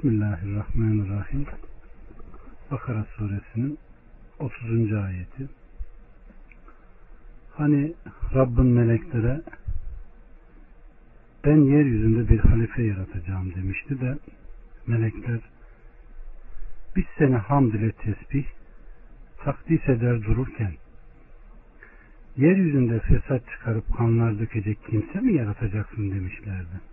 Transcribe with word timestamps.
Bismillahirrahmanirrahim. 0.00 1.46
Bakara 2.70 3.04
suresinin 3.04 3.78
30. 4.38 4.92
ayeti. 4.92 5.48
Hani 7.52 7.94
Rabbin 8.34 8.66
meleklere 8.66 9.40
ben 11.44 11.56
yeryüzünde 11.56 12.28
bir 12.28 12.38
halife 12.38 12.82
yaratacağım 12.82 13.54
demişti 13.54 14.00
de 14.00 14.18
melekler 14.86 15.40
biz 16.96 17.04
seni 17.18 17.36
hamd 17.36 17.74
ile 17.74 17.92
tesbih 17.92 18.46
takdis 19.38 19.88
eder 19.88 20.22
dururken 20.22 20.72
yeryüzünde 22.36 23.00
fesat 23.00 23.42
çıkarıp 23.50 23.96
kanlar 23.96 24.38
dökecek 24.38 24.78
kimse 24.90 25.20
mi 25.20 25.34
yaratacaksın 25.34 26.10
demişlerdi. 26.10 26.89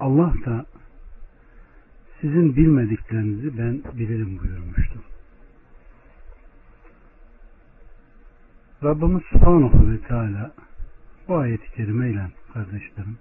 Allah 0.00 0.34
da 0.46 0.66
sizin 2.20 2.56
bilmediklerinizi 2.56 3.58
ben 3.58 3.82
bilirim 3.98 4.38
buyurmuştu. 4.38 4.98
Rabbimiz 8.84 9.22
Subhanahu 9.22 9.90
ve 9.90 9.98
Teala 9.98 10.52
bu 11.28 11.36
ayeti 11.36 11.72
kerimeyle 11.72 12.30
kardeşlerim 12.52 13.18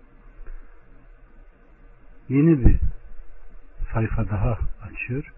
yeni 2.30 2.66
bir 2.66 2.76
sayfa 3.94 4.30
daha 4.30 4.58
açıyor 4.82 5.34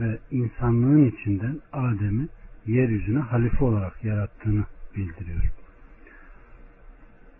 ve 0.00 0.18
insanlığın 0.30 1.04
içinden 1.04 1.60
Adem'i 1.72 2.28
yeryüzüne 2.66 3.18
halife 3.18 3.64
olarak 3.64 4.04
yarattığını 4.04 4.64
bildiriyor. 4.96 5.44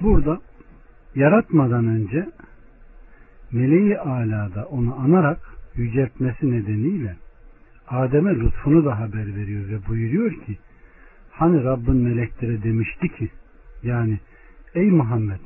Burada 0.01 0.41
yaratmadan 1.14 1.87
önce 1.87 2.28
meleği 3.55 3.99
alada 3.99 4.67
onu 4.67 5.01
anarak 5.01 5.39
yüceltmesi 5.75 6.51
nedeniyle 6.51 7.17
Adem'e 7.89 8.34
lütfunu 8.34 8.84
da 8.84 8.98
haber 9.01 9.37
veriyor 9.37 9.69
ve 9.69 9.89
buyuruyor 9.89 10.31
ki 10.31 10.59
hani 11.31 11.65
Rabbin 11.65 11.97
meleklere 11.97 12.62
demişti 12.62 13.09
ki 13.09 13.31
yani 13.83 14.19
ey 14.75 14.91
Muhammed 14.91 15.41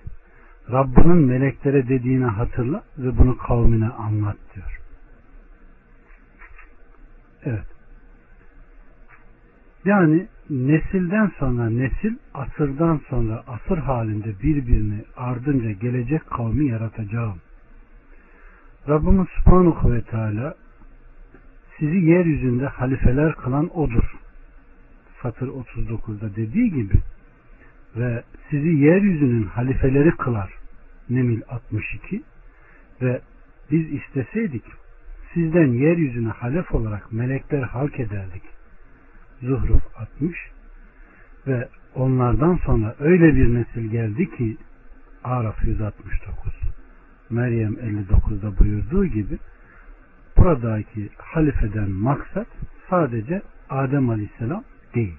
Rabbinin 0.70 1.27
meleklere 1.27 1.88
dediğini 1.88 2.24
hatırla 2.24 2.82
ve 2.98 3.19
bunu 3.19 3.36
kavmine 3.36 3.88
anlat 3.88 4.36
diyor. 4.54 4.80
Evet. 7.44 7.66
Yani 9.84 10.27
nesilden 10.50 11.32
sonra 11.38 11.70
nesil, 11.70 12.16
asırdan 12.34 13.00
sonra 13.08 13.44
asır 13.47 13.78
halinde 13.78 14.41
birbirini 14.42 15.04
ardınca 15.16 15.70
gelecek 15.70 16.30
kavmi 16.30 16.66
yaratacağım. 16.69 17.38
Rabbimiz 18.86 19.26
Subhanahu 19.28 19.92
ve 19.92 20.02
Teala 20.02 20.54
sizi 21.78 21.96
yeryüzünde 21.96 22.66
halifeler 22.66 23.34
kılan 23.34 23.78
odur. 23.78 24.04
Satır 25.22 25.48
39'da 25.48 26.36
dediği 26.36 26.70
gibi 26.70 26.94
ve 27.96 28.22
sizi 28.50 28.68
yeryüzünün 28.68 29.44
halifeleri 29.44 30.10
kılar. 30.10 30.52
Nemil 31.10 31.40
62 31.48 32.22
ve 33.02 33.20
biz 33.70 33.92
isteseydik 33.92 34.64
sizden 35.34 35.66
yeryüzüne 35.66 36.28
halef 36.28 36.74
olarak 36.74 37.12
melekler 37.12 37.62
halk 37.62 38.00
ederdik. 38.00 38.42
Zuhruf 39.42 39.82
60 39.96 40.36
ve 41.46 41.68
onlardan 41.94 42.56
sonra 42.56 42.94
öyle 42.98 43.34
bir 43.34 43.54
nesil 43.54 43.90
geldi 43.90 44.30
ki 44.30 44.56
Araf 45.24 45.64
169 45.64 46.67
Meryem 47.30 47.74
59'da 47.74 48.58
buyurduğu 48.58 49.06
gibi 49.06 49.38
buradaki 50.36 51.08
halifeden 51.16 51.90
maksat 51.90 52.46
sadece 52.90 53.42
Adem 53.70 54.10
Aleyhisselam 54.10 54.64
değil. 54.94 55.16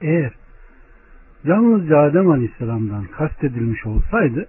Eğer 0.00 0.32
yalnızca 1.44 1.98
Adem 1.98 2.30
Aleyhisselam'dan 2.30 3.04
kastedilmiş 3.04 3.86
olsaydı 3.86 4.46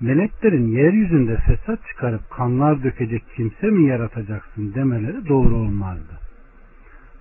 meleklerin 0.00 0.68
yeryüzünde 0.68 1.36
fesat 1.36 1.86
çıkarıp 1.88 2.30
kanlar 2.30 2.82
dökecek 2.84 3.22
kimse 3.36 3.66
mi 3.66 3.86
yaratacaksın 3.86 4.74
demeleri 4.74 5.28
doğru 5.28 5.56
olmazdı. 5.56 6.18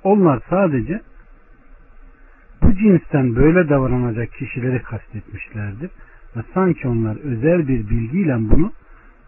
Onlar 0.04 0.44
sadece 0.50 1.02
bu 2.62 2.76
cinsten 2.76 3.36
böyle 3.36 3.70
davranacak 3.70 4.32
kişileri 4.34 4.82
kastetmişlerdir 4.82 5.90
ve 6.36 6.42
sanki 6.54 6.88
onlar 6.88 7.16
özel 7.16 7.68
bir 7.68 7.90
bilgiyle 7.90 8.38
bunu 8.40 8.72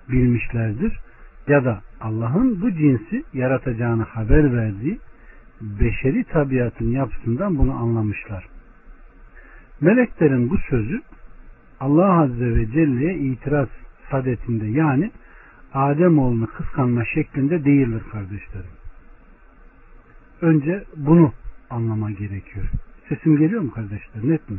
bilmişlerdir 0.10 1.00
ya 1.48 1.66
da 1.66 1.82
Allah'ın 2.02 2.62
bu 2.62 2.72
cinsi 2.72 3.24
yaratacağını 3.34 4.04
haber 4.04 4.54
verdiği 4.58 5.00
beşeri 5.62 6.24
tabiatın 6.24 6.92
yapısından 6.92 7.58
bunu 7.58 7.74
anlamışlar. 7.74 8.48
Meleklerin 9.82 10.50
bu 10.50 10.58
sözü 10.58 11.02
Allah 11.80 12.22
Azze 12.22 12.56
ve 12.56 12.72
Celle'ye 12.72 13.16
itiraz 13.16 13.68
sadetinde 14.12 14.66
yani 14.66 15.12
Adem 15.74 16.20
oğlunu 16.20 16.48
kıskanma 16.48 17.06
şeklinde 17.06 17.66
değildir 17.66 18.02
kardeşlerim. 18.12 18.76
Önce 20.42 20.84
bunu 20.96 21.34
anlama 21.70 22.12
gerekiyor. 22.12 22.66
Sesim 23.10 23.38
geliyor 23.38 23.62
mu 23.62 23.72
kardeşler? 23.72 24.24
Net 24.24 24.50
mi? 24.50 24.58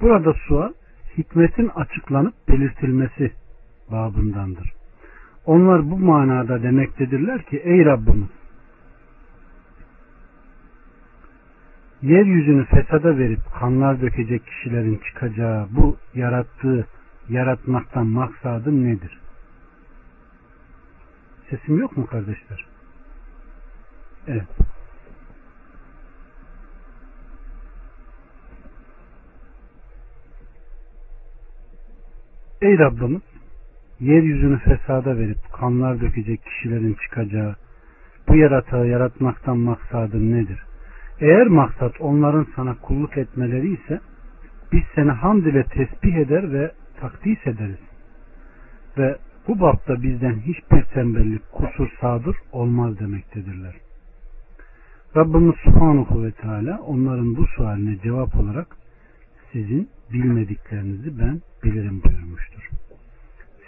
Burada 0.00 0.34
sual 0.48 0.72
hikmetin 1.18 1.68
açıklanıp 1.68 2.34
belirtilmesi 2.48 3.32
babındandır. 3.90 4.72
Onlar 5.46 5.90
bu 5.90 5.98
manada 5.98 6.62
demektedirler 6.62 7.42
ki 7.42 7.56
ey 7.56 7.84
Rabbimiz 7.84 8.28
yeryüzünü 12.02 12.64
fesada 12.64 13.18
verip 13.18 13.40
kanlar 13.60 14.00
dökecek 14.00 14.46
kişilerin 14.46 15.00
çıkacağı 15.06 15.68
bu 15.70 15.96
yarattığı 16.14 16.86
yaratmaktan 17.28 18.06
maksadın 18.06 18.84
nedir? 18.84 19.18
Sesim 21.50 21.78
yok 21.78 21.96
mu 21.96 22.06
kardeşler? 22.06 22.66
Evet. 24.26 24.67
Ey 32.62 32.78
Rabbimiz 32.78 33.22
yeryüzünü 34.00 34.58
fesada 34.58 35.18
verip 35.18 35.38
kanlar 35.52 36.00
dökecek 36.00 36.44
kişilerin 36.44 36.96
çıkacağı 37.02 37.56
bu 38.28 38.36
yaratığı 38.36 38.76
yaratmaktan 38.76 39.58
maksadın 39.58 40.32
nedir? 40.32 40.62
Eğer 41.20 41.46
maksat 41.46 42.00
onların 42.00 42.46
sana 42.56 42.74
kulluk 42.74 43.18
etmeleri 43.18 43.72
ise 43.72 44.00
biz 44.72 44.82
seni 44.94 45.10
hamd 45.10 45.46
ile 45.46 45.64
tesbih 45.64 46.14
eder 46.14 46.52
ve 46.52 46.72
takdis 47.00 47.46
ederiz. 47.46 47.80
Ve 48.98 49.16
bu 49.48 49.60
bapta 49.60 50.02
bizden 50.02 50.34
hiçbir 50.34 50.82
tembellik, 50.82 51.52
kusur, 51.52 51.88
sadır 52.00 52.36
olmaz 52.52 52.98
demektedirler. 52.98 53.74
Rabbimiz 55.16 55.54
Subhanahu 55.64 56.24
ve 56.24 56.32
Teala 56.32 56.78
onların 56.78 57.36
bu 57.36 57.46
sualine 57.46 57.98
cevap 58.02 58.36
olarak 58.36 58.76
sizin 59.52 59.88
bilmediklerinizi 60.12 61.18
ben 61.18 61.40
bilirim 61.64 62.02
buyurmuştur. 62.04 62.70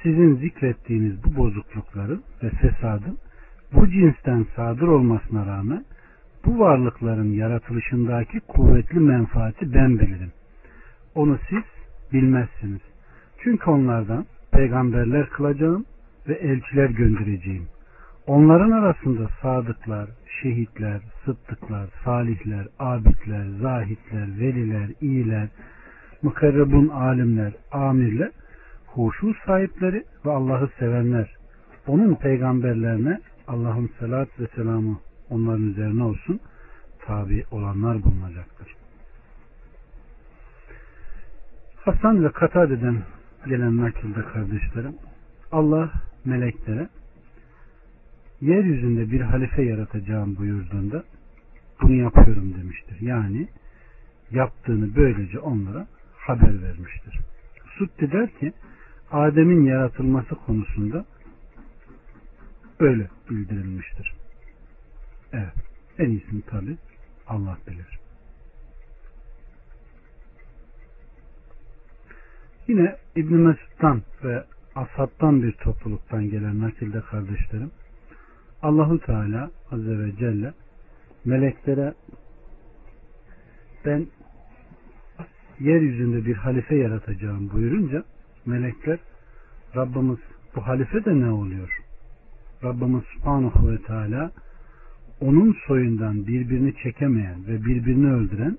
Sizin 0.03 0.37
zikrettiğiniz 0.37 1.25
bu 1.25 1.37
bozuklukların 1.37 2.23
ve 2.43 2.51
fesadın 2.51 3.19
bu 3.73 3.89
cinsten 3.89 4.47
sadır 4.56 4.89
olmasına 4.89 5.47
rağmen 5.47 5.84
bu 6.45 6.59
varlıkların 6.59 7.33
yaratılışındaki 7.33 8.41
kuvvetli 8.41 9.00
menfaati 9.00 9.75
ben 9.75 9.99
bilirim. 9.99 10.33
Onu 11.15 11.39
siz 11.49 11.62
bilmezsiniz. 12.12 12.81
Çünkü 13.43 13.70
onlardan 13.70 14.26
peygamberler 14.53 15.29
kılacağım 15.29 15.85
ve 16.29 16.35
elçiler 16.35 16.91
göndereceğim. 16.91 17.67
Onların 18.26 18.70
arasında 18.70 19.29
sadıklar, 19.43 20.11
şehitler, 20.43 21.00
sıddıklar, 21.25 21.88
salihler, 22.05 22.67
abidler, 22.79 23.47
zahitler, 23.62 24.41
veliler, 24.41 24.88
iyiler, 25.00 25.49
mukarrebun 26.22 26.88
alimler, 26.88 27.52
amirler, 27.72 28.31
huşu 28.87 29.34
sahipleri 29.46 30.05
ve 30.26 30.31
Allah'ı 30.31 30.70
sevenler, 30.78 31.37
onun 31.87 32.14
peygamberlerine 32.14 33.20
Allah'ın 33.49 33.90
salat 34.00 34.28
ve 34.40 34.46
selamı 34.46 34.99
onların 35.31 35.70
üzerine 35.70 36.02
olsun 36.02 36.40
tabi 37.06 37.44
olanlar 37.50 38.02
bulunacaktır. 38.02 38.75
Hasan 41.76 42.25
ve 42.25 42.32
Katade'den 42.32 43.02
gelen 43.46 43.76
nakilde 43.76 44.23
kardeşlerim 44.23 44.94
Allah 45.52 45.93
meleklere 46.25 46.88
yeryüzünde 48.40 49.11
bir 49.11 49.20
halife 49.20 49.62
yaratacağım 49.62 50.37
buyurduğunda 50.37 51.05
bunu 51.82 51.93
yapıyorum 51.93 52.55
demiştir. 52.55 53.00
Yani 53.00 53.49
yaptığını 54.31 54.96
böylece 54.96 55.38
onlara 55.38 55.87
haber 56.26 56.62
vermiştir. 56.62 57.20
Sutti 57.78 58.12
der 58.12 58.31
ki 58.31 58.52
Adem'in 59.11 59.64
yaratılması 59.64 60.34
konusunda 60.34 61.05
öyle 62.81 63.08
bildirilmiştir. 63.31 64.14
Evet. 65.32 65.55
En 65.99 66.11
iyisini 66.11 66.43
tabi 66.43 66.76
Allah 67.26 67.58
bilir. 67.67 67.99
Yine 72.69 72.96
İbn 73.16 73.34
Mesud'dan 73.34 74.02
ve 74.25 74.44
ashabtan 74.75 75.43
bir 75.43 75.52
topluluktan 75.52 76.31
gelen 76.31 76.61
nakilde 76.61 77.00
kardeşlerim 77.00 77.70
Allahu 78.62 79.00
Teala 79.00 79.50
Azze 79.70 79.99
ve 79.99 80.16
Celle 80.16 80.52
meleklere 81.25 81.94
ben 83.84 84.06
yeryüzünde 85.61 86.27
bir 86.27 86.35
halife 86.35 86.77
yaratacağım 86.77 87.51
buyurunca 87.53 88.05
melekler 88.47 88.99
Rabbimiz 89.77 90.19
bu 90.57 90.67
halife 90.67 91.05
de 91.05 91.21
ne 91.21 91.31
oluyor? 91.31 91.79
Rabbimiz 92.65 93.03
Subhanahu 93.05 93.71
ve 93.71 93.79
Teala 93.83 94.31
onun 95.21 95.57
soyundan 95.67 96.27
birbirini 96.27 96.75
çekemeyen 96.83 97.47
ve 97.47 97.65
birbirini 97.65 98.12
öldüren 98.12 98.59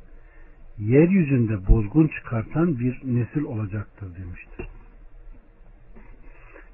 yeryüzünde 0.80 1.68
bozgun 1.68 2.08
çıkartan 2.08 2.80
bir 2.80 3.02
nesil 3.04 3.44
olacaktır 3.44 4.08
demiştir. 4.20 4.68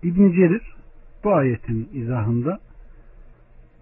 İbn 0.04 0.32
Cerir 0.32 0.76
bu 1.24 1.34
ayetin 1.34 1.90
izahında 1.94 2.60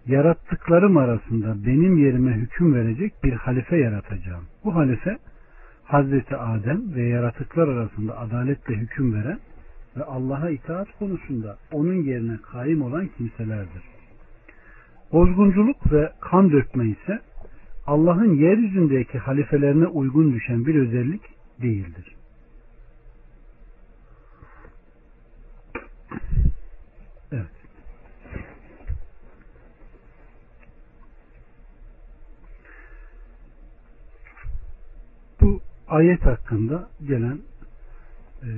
yarattıklarım 0.05 0.97
arasında 0.97 1.65
benim 1.65 1.97
yerime 1.97 2.33
hüküm 2.33 2.73
verecek 2.73 3.13
bir 3.23 3.33
halife 3.33 3.77
yaratacağım. 3.77 4.43
Bu 4.63 4.75
halife 4.75 5.17
Hazreti 5.85 6.35
Adem 6.35 6.95
ve 6.95 7.03
yaratıklar 7.03 7.67
arasında 7.67 8.17
adaletle 8.17 8.75
hüküm 8.75 9.13
veren 9.13 9.39
ve 9.97 10.03
Allah'a 10.03 10.49
itaat 10.49 10.87
konusunda 10.99 11.57
onun 11.71 11.93
yerine 11.93 12.37
kaim 12.51 12.81
olan 12.81 13.07
kimselerdir. 13.17 13.83
Bozgunculuk 15.11 15.91
ve 15.91 16.11
kan 16.21 16.51
dökme 16.51 16.87
ise 16.87 17.19
Allah'ın 17.87 18.33
yeryüzündeki 18.35 19.17
halifelerine 19.17 19.87
uygun 19.87 20.33
düşen 20.33 20.65
bir 20.65 20.75
özellik 20.75 21.21
değildir. 21.61 22.15
Evet. 27.31 27.45
Bu 35.41 35.61
ayet 35.87 36.25
hakkında 36.25 36.89
gelen 37.07 37.39
e, 38.43 38.49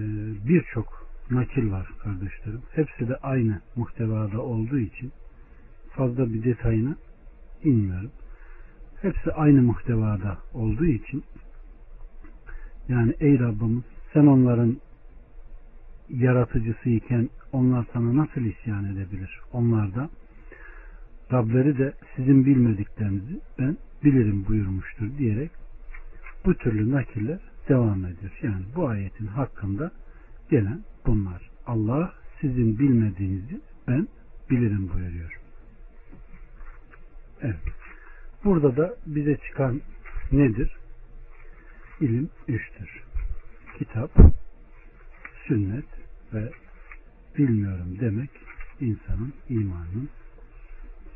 birçok 0.47 1.07
nakil 1.31 1.71
var 1.71 1.87
kardeşlerim. 2.03 2.61
Hepsi 2.71 3.07
de 3.07 3.15
aynı 3.15 3.61
muhtevada 3.75 4.41
olduğu 4.41 4.79
için 4.79 5.11
fazla 5.95 6.33
bir 6.33 6.43
detayına 6.43 6.95
inmiyorum. 7.63 8.11
Hepsi 9.01 9.31
aynı 9.31 9.61
muhtevada 9.61 10.37
olduğu 10.53 10.85
için 10.85 11.23
yani 12.87 13.13
ey 13.19 13.39
Rabbimiz 13.39 13.83
sen 14.13 14.25
onların 14.25 14.77
yaratıcısı 16.09 16.89
iken 16.89 17.29
onlar 17.51 17.85
sana 17.93 18.17
nasıl 18.17 18.41
isyan 18.41 18.85
edebilir? 18.85 19.39
Onlar 19.53 19.95
da 19.95 20.09
Rableri 21.33 21.77
de 21.77 21.93
sizin 22.15 22.45
bilmediklerinizi 22.45 23.39
ben 23.59 23.77
bilirim 24.03 24.45
buyurmuştur 24.47 25.17
diyerek 25.17 25.51
bu 26.47 26.57
türlü 26.57 26.91
nakiller 26.91 27.39
devam 27.69 28.05
ediyor. 28.05 28.31
Yani 28.41 28.65
bu 28.75 28.87
ayetin 28.87 29.27
hakkında 29.27 29.91
gelen 30.49 30.83
bunlar. 31.05 31.49
Allah 31.65 32.13
sizin 32.41 32.79
bilmediğinizi 32.79 33.61
ben 33.87 34.07
bilirim 34.49 34.89
buyuruyor. 34.93 35.39
Evet. 37.41 37.59
Burada 38.43 38.77
da 38.77 38.95
bize 39.05 39.37
çıkan 39.37 39.81
nedir? 40.31 40.71
İlim 42.01 42.29
üçtür. 42.47 43.03
Kitap, 43.77 44.11
sünnet 45.47 45.85
ve 46.33 46.51
bilmiyorum 47.37 47.97
demek 47.99 48.29
insanın 48.79 49.33
imanının 49.49 50.09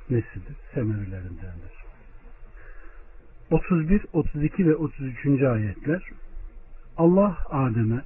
nesidir? 0.09 0.55
Semerelerindendir. 0.73 1.80
31, 3.51 4.01
32 4.13 4.67
ve 4.67 4.75
33. 4.75 5.43
ayetler 5.43 6.09
Allah 6.97 7.37
Adem'e 7.49 8.01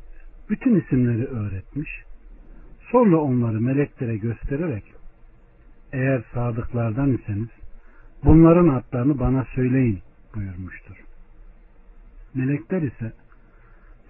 bütün 0.49 0.79
isimleri 0.79 1.25
öğretmiş. 1.25 1.89
Sonra 2.91 3.17
onları 3.17 3.61
meleklere 3.61 4.17
göstererek 4.17 4.83
eğer 5.93 6.23
sadıklardan 6.33 7.13
iseniz 7.13 7.49
bunların 8.23 8.67
adlarını 8.67 9.19
bana 9.19 9.45
söyleyin 9.55 9.99
buyurmuştur. 10.35 10.95
Melekler 12.33 12.81
ise 12.81 13.13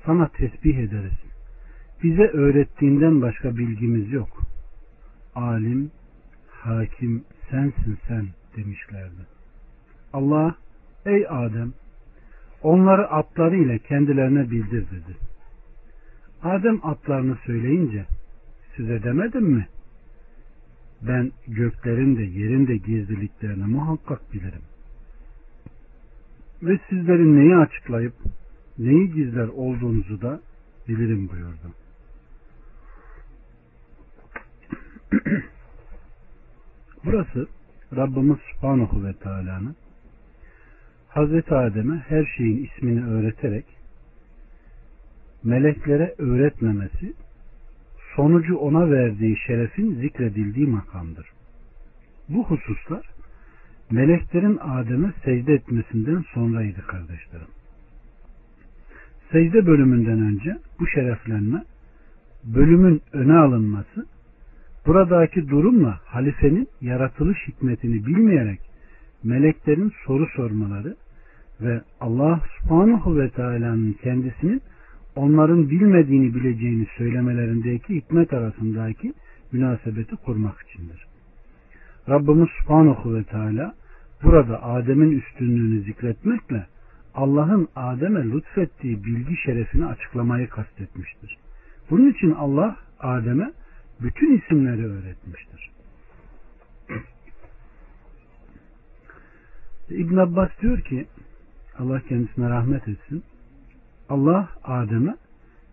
sana 0.05 0.27
tesbih 0.27 0.77
ederiz. 0.77 1.19
Bize 2.03 2.27
öğrettiğinden 2.27 3.21
başka 3.21 3.57
bilgimiz 3.57 4.11
yok. 4.11 4.41
Alim, 5.35 5.91
hakim 6.49 7.23
sensin 7.49 7.97
sen 8.07 8.27
demişlerdi. 8.57 9.25
Allah 10.13 10.55
ey 11.05 11.25
Adem 11.29 11.73
onları 12.63 13.07
atları 13.07 13.55
ile 13.55 13.79
kendilerine 13.79 14.51
bildir 14.51 14.85
dedi. 14.91 15.17
Adem 16.43 16.79
atlarını 16.83 17.37
söyleyince 17.45 18.05
size 18.75 19.03
demedim 19.03 19.43
mi? 19.43 19.67
Ben 21.01 21.31
göklerin 21.47 22.17
de 22.17 22.21
yerin 22.21 22.67
de 22.67 22.77
gizliliklerini 22.77 23.65
muhakkak 23.65 24.33
bilirim. 24.33 24.61
Ve 26.63 26.79
sizlerin 26.89 27.35
neyi 27.35 27.55
açıklayıp 27.55 28.13
neyi 28.77 29.13
gizler 29.13 29.47
olduğunuzu 29.47 30.21
da 30.21 30.41
bilirim 30.87 31.29
buyurdu. 31.29 31.73
Burası 37.05 37.47
Rabbimiz 37.95 38.37
Subhanahu 38.51 39.03
ve 39.03 39.13
Teala'nın 39.13 39.75
Hazreti 41.15 41.55
Adem'e 41.55 41.95
her 42.07 42.25
şeyin 42.37 42.65
ismini 42.65 43.05
öğreterek 43.05 43.65
meleklere 45.43 46.15
öğretmemesi 46.17 47.13
sonucu 48.15 48.55
ona 48.57 48.91
verdiği 48.91 49.37
şerefin 49.47 49.95
zikredildiği 49.95 50.67
makamdır. 50.67 51.27
Bu 52.29 52.45
hususlar 52.45 53.09
meleklerin 53.91 54.57
Adem'e 54.61 55.13
secde 55.25 55.53
etmesinden 55.53 56.23
sonraydı 56.33 56.87
kardeşlerim. 56.87 57.47
Secde 59.31 59.65
bölümünden 59.65 60.21
önce 60.21 60.57
bu 60.79 60.87
şereflenme 60.87 61.63
bölümün 62.43 63.01
öne 63.13 63.37
alınması 63.37 64.05
buradaki 64.85 65.49
durumla 65.49 65.99
halifenin 66.05 66.67
yaratılış 66.81 67.37
hikmetini 67.47 68.05
bilmeyerek 68.05 68.59
meleklerin 69.23 69.93
soru 70.05 70.27
sormaları 70.35 70.95
ve 71.61 71.81
Allah 72.01 72.41
subhanahu 72.59 73.19
ve 73.19 73.29
teala'nın 73.29 73.93
kendisinin 73.93 74.61
onların 75.15 75.69
bilmediğini 75.69 76.35
bileceğini 76.35 76.87
söylemelerindeki 76.97 77.95
hikmet 77.95 78.33
arasındaki 78.33 79.13
münasebeti 79.51 80.15
kurmak 80.15 80.55
içindir. 80.67 81.05
Rabbimiz 82.09 82.49
subhanahu 82.61 83.15
ve 83.15 83.23
teala 83.23 83.75
burada 84.23 84.63
Adem'in 84.63 85.11
üstünlüğünü 85.11 85.81
zikretmekle 85.81 86.67
Allah'ın 87.15 87.67
Adem'e 87.75 88.23
lütfettiği 88.23 89.03
bilgi 89.03 89.35
şerefini 89.45 89.85
açıklamayı 89.85 90.49
kastetmiştir. 90.49 91.37
Bunun 91.89 92.11
için 92.11 92.31
Allah 92.31 92.77
Adem'e 92.99 93.51
bütün 94.01 94.37
isimleri 94.37 94.85
öğretmiştir. 94.85 95.71
İbn 99.89 100.17
Abbas 100.17 100.49
diyor 100.61 100.81
ki 100.81 101.07
Allah 101.79 102.01
kendisine 102.01 102.49
rahmet 102.49 102.87
etsin. 102.87 103.23
Allah 104.09 104.49
Adem'e 104.63 105.15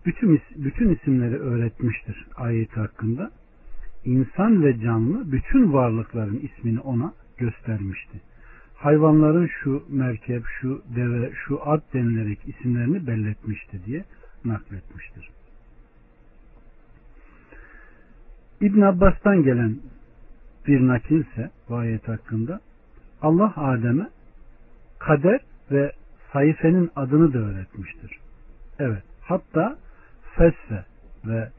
bütün, 0.07 0.41
bütün 0.57 0.95
isimleri 0.95 1.39
öğretmiştir 1.39 2.27
ayet 2.37 2.77
hakkında. 2.77 3.31
İnsan 4.05 4.65
ve 4.65 4.81
canlı 4.81 5.33
bütün 5.33 5.73
varlıkların 5.73 6.39
ismini 6.39 6.81
ona 6.81 7.15
göstermişti. 7.37 8.21
Hayvanların 8.75 9.51
şu 9.63 9.83
merkep, 9.89 10.45
şu 10.61 10.83
deve, 10.97 11.33
şu 11.47 11.71
at 11.71 11.95
denilerek 11.95 12.39
isimlerini 12.49 13.07
belletmişti 13.07 13.85
diye 13.87 14.05
nakletmiştir. 14.45 15.31
İbn 18.61 18.81
Abbas'tan 18.81 19.43
gelen 19.43 19.77
bir 20.67 20.87
nakilse 20.87 21.51
bu 21.69 21.77
ayet 21.77 22.09
hakkında 22.09 22.61
Allah 23.23 23.53
Adem'e 23.57 24.09
kader 24.99 25.41
ve 25.73 25.93
sayfenin 26.33 26.91
adını 26.97 27.33
da 27.33 27.39
öğretmiştir. 27.39 28.19
Evet. 28.79 29.03
Hatta 29.21 29.79
Fesse 30.37 30.85
ve 31.25 31.51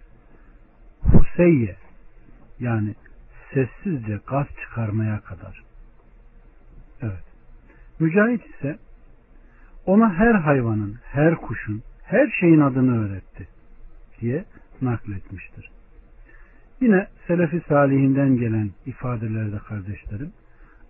Huseyye 1.01 1.75
yani 2.59 2.95
sessizce 3.53 4.19
gaz 4.27 4.47
çıkarmaya 4.61 5.19
kadar. 5.19 5.63
Evet. 7.01 7.23
Mücahit 7.99 8.45
ise 8.45 8.77
ona 9.85 10.13
her 10.13 10.33
hayvanın, 10.33 10.95
her 11.03 11.35
kuşun, 11.35 11.83
her 12.03 12.27
şeyin 12.39 12.59
adını 12.59 13.05
öğretti 13.05 13.47
diye 14.21 14.45
nakletmiştir. 14.81 15.69
Yine 16.81 17.07
Selefi 17.27 17.61
Salihinden 17.67 18.37
gelen 18.37 18.71
ifadelerde 18.85 19.57
kardeşlerim 19.57 20.33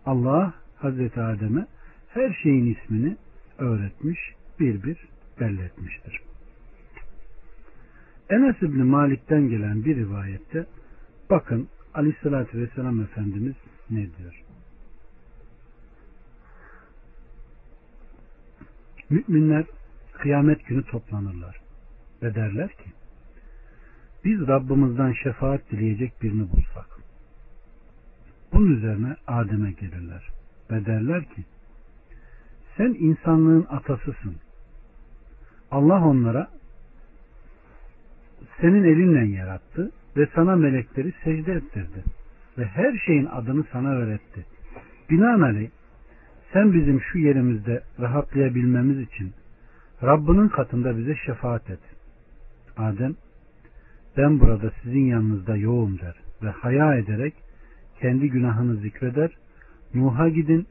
Allah 0.05 0.53
Hazreti 0.75 1.21
Adem'e 1.21 1.65
her 2.13 2.33
şeyin 2.43 2.75
ismini 2.75 3.17
öğretmiş, 3.57 4.19
bir 4.59 4.83
bir 4.83 4.97
belletmiştir. 5.39 6.21
Enes 8.29 8.55
İbni 8.61 8.83
Malik'ten 8.83 9.49
gelen 9.49 9.85
bir 9.85 9.95
rivayette 9.95 10.65
bakın 11.29 11.67
Aleyhisselatü 11.93 12.61
Vesselam 12.61 13.01
Efendimiz 13.01 13.55
ne 13.89 14.07
diyor? 14.17 14.43
Müminler 19.09 19.65
kıyamet 20.13 20.65
günü 20.65 20.83
toplanırlar 20.83 21.61
ve 22.23 22.35
derler 22.35 22.69
ki 22.69 22.91
biz 24.25 24.47
Rabbimizden 24.47 25.13
şefaat 25.23 25.71
dileyecek 25.71 26.21
birini 26.21 26.51
bulsak. 26.51 26.87
Bunun 28.53 28.77
üzerine 28.77 29.15
Adem'e 29.27 29.71
gelirler 29.71 30.29
ve 30.71 30.85
derler 30.85 31.25
ki 31.29 31.43
sen 32.77 32.95
insanlığın 32.99 33.65
atasısın. 33.69 34.35
Allah 35.71 36.05
onlara 36.05 36.47
senin 38.61 38.83
elinle 38.83 39.35
yarattı 39.37 39.91
ve 40.17 40.27
sana 40.35 40.55
melekleri 40.55 41.13
secde 41.23 41.53
ettirdi 41.53 42.03
ve 42.57 42.65
her 42.65 42.97
şeyin 43.05 43.25
adını 43.25 43.63
sana 43.71 43.89
öğretti. 43.89 44.45
Binaenaleyh 45.09 45.69
sen 46.53 46.73
bizim 46.73 47.01
şu 47.01 47.17
yerimizde 47.17 47.83
rahatlayabilmemiz 47.99 48.99
için 48.99 49.33
Rabbinin 50.03 50.47
katında 50.47 50.97
bize 50.97 51.15
şefaat 51.15 51.69
et. 51.69 51.79
Adem 52.77 53.15
ben 54.17 54.39
burada 54.39 54.71
sizin 54.83 55.05
yanınızda 55.05 55.55
yoğum 55.55 55.99
der 55.99 56.15
ve 56.43 56.49
haya 56.49 56.95
ederek 56.95 57.33
kendi 58.01 58.29
günahını 58.29 58.75
zikreder. 58.75 59.29
Nuh'a 59.93 60.29
gidin 60.29 60.67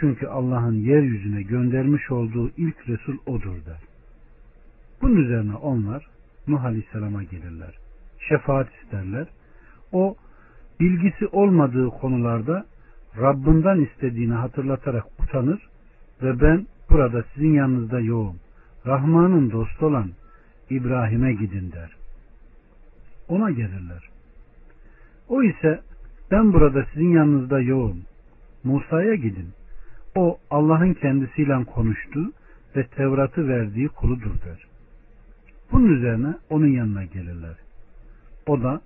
çünkü 0.00 0.26
Allah'ın 0.26 0.74
yeryüzüne 0.74 1.42
göndermiş 1.42 2.10
olduğu 2.10 2.50
ilk 2.56 2.88
Resul 2.88 3.16
odur 3.26 3.64
der. 3.66 3.80
Bunun 5.02 5.16
üzerine 5.16 5.54
onlar 5.54 6.06
Nuh 6.48 6.64
Aleyhisselam'a 6.64 7.22
gelirler. 7.22 7.74
Şefaat 8.28 8.68
isterler. 8.82 9.26
O 9.92 10.16
bilgisi 10.80 11.26
olmadığı 11.26 11.88
konularda 11.88 12.66
Rabbinden 13.20 13.80
istediğini 13.80 14.34
hatırlatarak 14.34 15.04
utanır 15.20 15.68
ve 16.22 16.40
ben 16.40 16.66
burada 16.90 17.24
sizin 17.34 17.52
yanınızda 17.52 18.00
yoğum. 18.00 18.36
Rahman'ın 18.86 19.50
dostu 19.50 19.86
olan 19.86 20.10
İbrahim'e 20.70 21.32
gidin 21.32 21.72
der. 21.72 21.90
Ona 23.28 23.50
gelirler. 23.50 24.08
O 25.28 25.42
ise 25.42 25.80
ben 26.30 26.52
burada 26.52 26.86
sizin 26.92 27.08
yanınızda 27.08 27.60
yoğum. 27.60 28.02
Musa'ya 28.64 29.14
gidin. 29.14 29.48
O 30.16 30.38
Allah'ın 30.50 30.94
kendisiyle 30.94 31.64
konuştu 31.64 32.32
ve 32.76 32.86
Tevrat'ı 32.86 33.48
verdiği 33.48 33.88
kuludur 33.88 34.40
der. 34.46 34.66
Bunun 35.72 35.88
üzerine 35.88 36.34
onun 36.50 36.66
yanına 36.66 37.04
gelirler. 37.04 37.54
O 38.46 38.62
da 38.62 38.80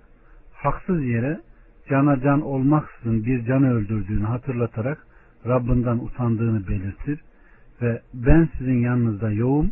haksız 0.53 1.03
yere 1.03 1.41
cana 1.89 2.21
can 2.21 2.41
olmaksızın 2.41 3.25
bir 3.25 3.45
canı 3.45 3.73
öldürdüğünü 3.73 4.25
hatırlatarak 4.25 5.07
Rabbinden 5.47 5.97
utandığını 5.97 6.67
belirtir 6.67 7.19
ve 7.81 8.01
ben 8.13 8.49
sizin 8.57 8.79
yanınızda 8.81 9.31
yoğum 9.31 9.71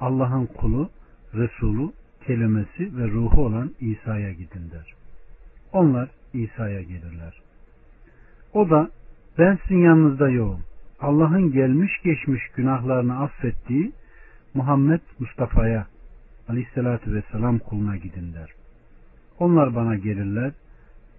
Allah'ın 0.00 0.46
kulu, 0.46 0.90
Resulü, 1.34 1.90
kelimesi 2.26 2.96
ve 2.96 3.08
ruhu 3.10 3.42
olan 3.42 3.70
İsa'ya 3.80 4.32
gidin 4.32 4.70
der. 4.70 4.94
Onlar 5.72 6.08
İsa'ya 6.32 6.82
gelirler. 6.82 7.40
O 8.52 8.70
da 8.70 8.90
ben 9.38 9.58
sizin 9.62 9.82
yanınızda 9.82 10.30
yoğum. 10.30 10.67
Allah'ın 11.00 11.52
gelmiş 11.52 11.92
geçmiş 12.04 12.42
günahlarını 12.56 13.20
affettiği 13.20 13.92
Muhammed 14.54 15.00
Mustafa'ya 15.18 15.86
aleyhissalatü 16.48 17.14
vesselam 17.14 17.58
kuluna 17.58 17.96
gidin 17.96 18.34
der. 18.34 18.50
Onlar 19.38 19.74
bana 19.74 19.96
gelirler. 19.96 20.52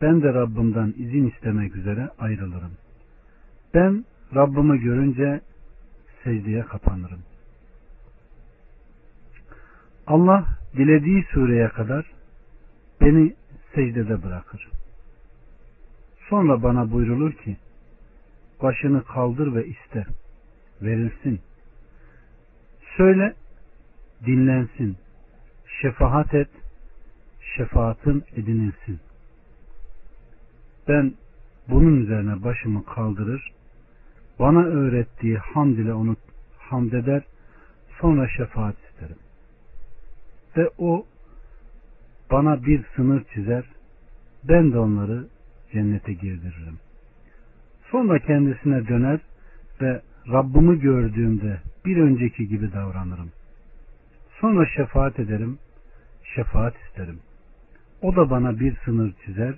Ben 0.02 0.22
de 0.22 0.34
Rabbimden 0.34 0.94
izin 0.98 1.30
istemek 1.30 1.76
üzere 1.76 2.10
ayrılırım. 2.20 2.72
Ben 3.74 4.06
Rabbimi 4.36 4.80
görünce 4.80 5.42
secdeye 6.24 6.62
kapanırım. 6.62 7.20
Allah 10.08 10.46
dilediği 10.78 11.24
sureye 11.34 11.70
kadar 11.70 12.06
beni 13.02 13.36
secdede 13.76 14.24
bırakır. 14.24 14.70
Sonra 16.30 16.64
bana 16.64 16.92
buyrulur 16.92 17.34
ki 17.34 17.58
başını 18.62 19.04
kaldır 19.04 19.56
ve 19.56 19.68
iste. 19.68 20.06
Verilsin. 20.82 21.40
Söyle 22.98 23.34
dinlensin. 24.26 24.98
Şefaat 25.82 26.34
et. 26.34 26.50
Şefaatın 27.58 28.24
edinilsin. 28.36 29.00
Ben 30.88 31.14
bunun 31.68 32.02
üzerine 32.02 32.44
başımı 32.44 32.86
kaldırır. 32.86 33.52
Bana 34.40 34.64
öğrettiği 34.64 35.38
hamd 35.38 35.78
ile 35.78 35.94
onu 35.94 36.16
hamd 36.58 36.92
eder. 36.92 37.24
Sonra 38.02 38.28
şefaat 38.38 38.76
isterim. 38.90 39.18
Ve 40.58 40.70
o 40.78 41.06
bana 42.32 42.66
bir 42.66 42.86
sınır 42.96 43.24
çizer. 43.34 43.66
Ben 44.44 44.72
de 44.72 44.80
onları 44.80 45.28
cennete 45.74 46.14
girdiririm. 46.14 46.80
Sonra 47.92 48.20
kendisine 48.20 48.88
döner 48.88 49.20
ve 49.82 50.02
Rabbimi 50.32 50.80
gördüğümde 50.80 51.60
bir 51.86 51.98
önceki 51.98 52.48
gibi 52.48 52.74
davranırım. 52.74 53.32
Sonra 54.42 54.66
şefaat 54.76 55.20
ederim, 55.20 55.58
şefaat 56.36 56.74
isterim. 56.88 57.20
O 58.02 58.16
da 58.16 58.30
bana 58.30 58.60
bir 58.60 58.76
sınır 58.86 59.14
çizer 59.26 59.56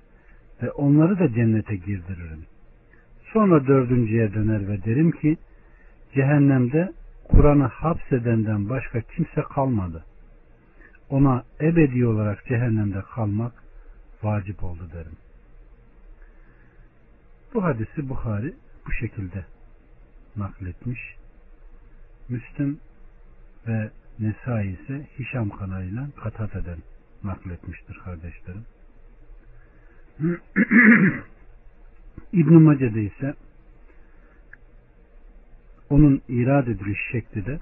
ve 0.64 0.72
onları 0.72 1.20
da 1.20 1.34
cennete 1.34 1.76
girdiririm. 1.76 2.46
Sonra 3.34 3.68
dördüncüye 3.68 4.34
döner 4.34 4.68
ve 4.68 4.84
derim 4.84 5.12
ki, 5.12 5.38
cehennemde 6.16 6.92
Kur'an'ı 7.30 7.66
hapsedenden 7.66 8.70
başka 8.70 9.02
kimse 9.02 9.42
kalmadı. 9.42 10.04
Ona 11.10 11.44
ebedi 11.62 12.06
olarak 12.06 12.46
cehennemde 12.46 13.02
kalmak 13.16 13.54
vacip 14.24 14.64
oldu 14.64 14.90
derim. 14.94 15.18
Bu 17.54 17.64
hadisi 17.64 18.10
Bukhari 18.10 18.54
bu 18.88 18.92
şekilde 18.92 19.46
nakletmiş. 20.36 21.00
Müslüm 22.30 22.80
ve 23.68 23.90
Nesai 24.20 24.68
ise 24.68 25.08
Hişam 25.20 25.50
kanalıyla 25.50 26.08
katat 26.24 26.56
eden 26.56 26.78
nakletmiştir 27.24 28.00
kardeşlerim. 28.06 28.66
İbn-i 32.34 32.58
Mace'de 32.58 33.04
ise 33.04 33.34
onun 35.90 36.22
irad 36.30 36.68
ediliş 36.68 37.00
şekli 37.12 37.46
de 37.46 37.60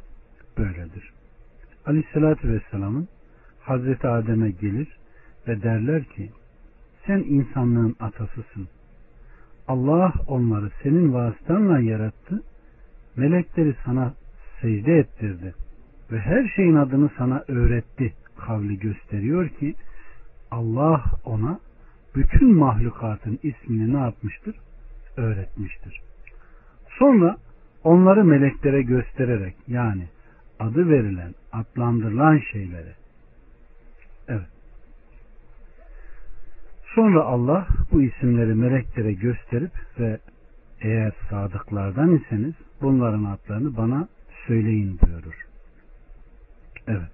böyledir. 0.57 1.13
Aleyhissalatü 1.85 2.49
Vesselam'ın 2.49 3.07
Hazreti 3.61 4.07
Adem'e 4.07 4.51
gelir 4.51 4.97
ve 5.47 5.63
derler 5.63 6.03
ki 6.03 6.31
sen 7.07 7.19
insanlığın 7.19 7.95
atasısın. 7.99 8.67
Allah 9.69 10.13
onları 10.27 10.69
senin 10.83 11.13
vasıtanla 11.13 11.79
yarattı. 11.79 12.43
Melekleri 13.15 13.75
sana 13.85 14.13
secde 14.61 14.97
ettirdi 14.97 15.53
ve 16.11 16.19
her 16.19 16.47
şeyin 16.55 16.75
adını 16.75 17.09
sana 17.17 17.43
öğretti 17.47 18.13
kavli 18.37 18.79
gösteriyor 18.79 19.49
ki 19.49 19.75
Allah 20.51 21.03
ona 21.25 21.59
bütün 22.15 22.55
mahlukatın 22.55 23.39
ismini 23.43 23.93
ne 23.93 23.97
yapmıştır? 23.97 24.55
Öğretmiştir. 25.17 26.01
Sonra 26.99 27.37
onları 27.83 28.23
meleklere 28.23 28.81
göstererek 28.81 29.55
yani 29.67 30.03
adı 30.59 30.89
verilen, 30.89 31.33
adlandırılan 31.51 32.41
şeyleri 32.51 32.93
evet. 34.27 34.58
Sonra 36.99 37.23
Allah 37.23 37.67
bu 37.91 38.01
isimleri 38.01 38.53
meleklere 38.53 39.13
gösterip 39.13 39.71
ve 39.99 40.19
eğer 40.81 41.11
sadıklardan 41.29 42.15
iseniz 42.15 42.53
bunların 42.81 43.23
adlarını 43.23 43.77
bana 43.77 44.07
söyleyin 44.47 44.99
buyurur. 45.01 45.45
Evet. 46.87 47.11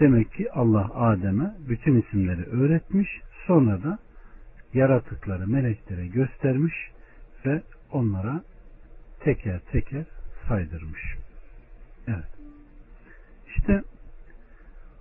Demek 0.00 0.32
ki 0.32 0.52
Allah 0.52 0.90
Adem'e 0.94 1.54
bütün 1.68 2.00
isimleri 2.00 2.42
öğretmiş. 2.42 3.08
Sonra 3.46 3.82
da 3.82 3.98
yaratıkları 4.74 5.46
meleklere 5.48 6.06
göstermiş 6.06 6.74
ve 7.46 7.62
onlara 7.92 8.40
teker 9.20 9.60
teker 9.72 10.04
saydırmış. 10.48 11.16
Evet. 12.08 12.30
İşte 13.56 13.82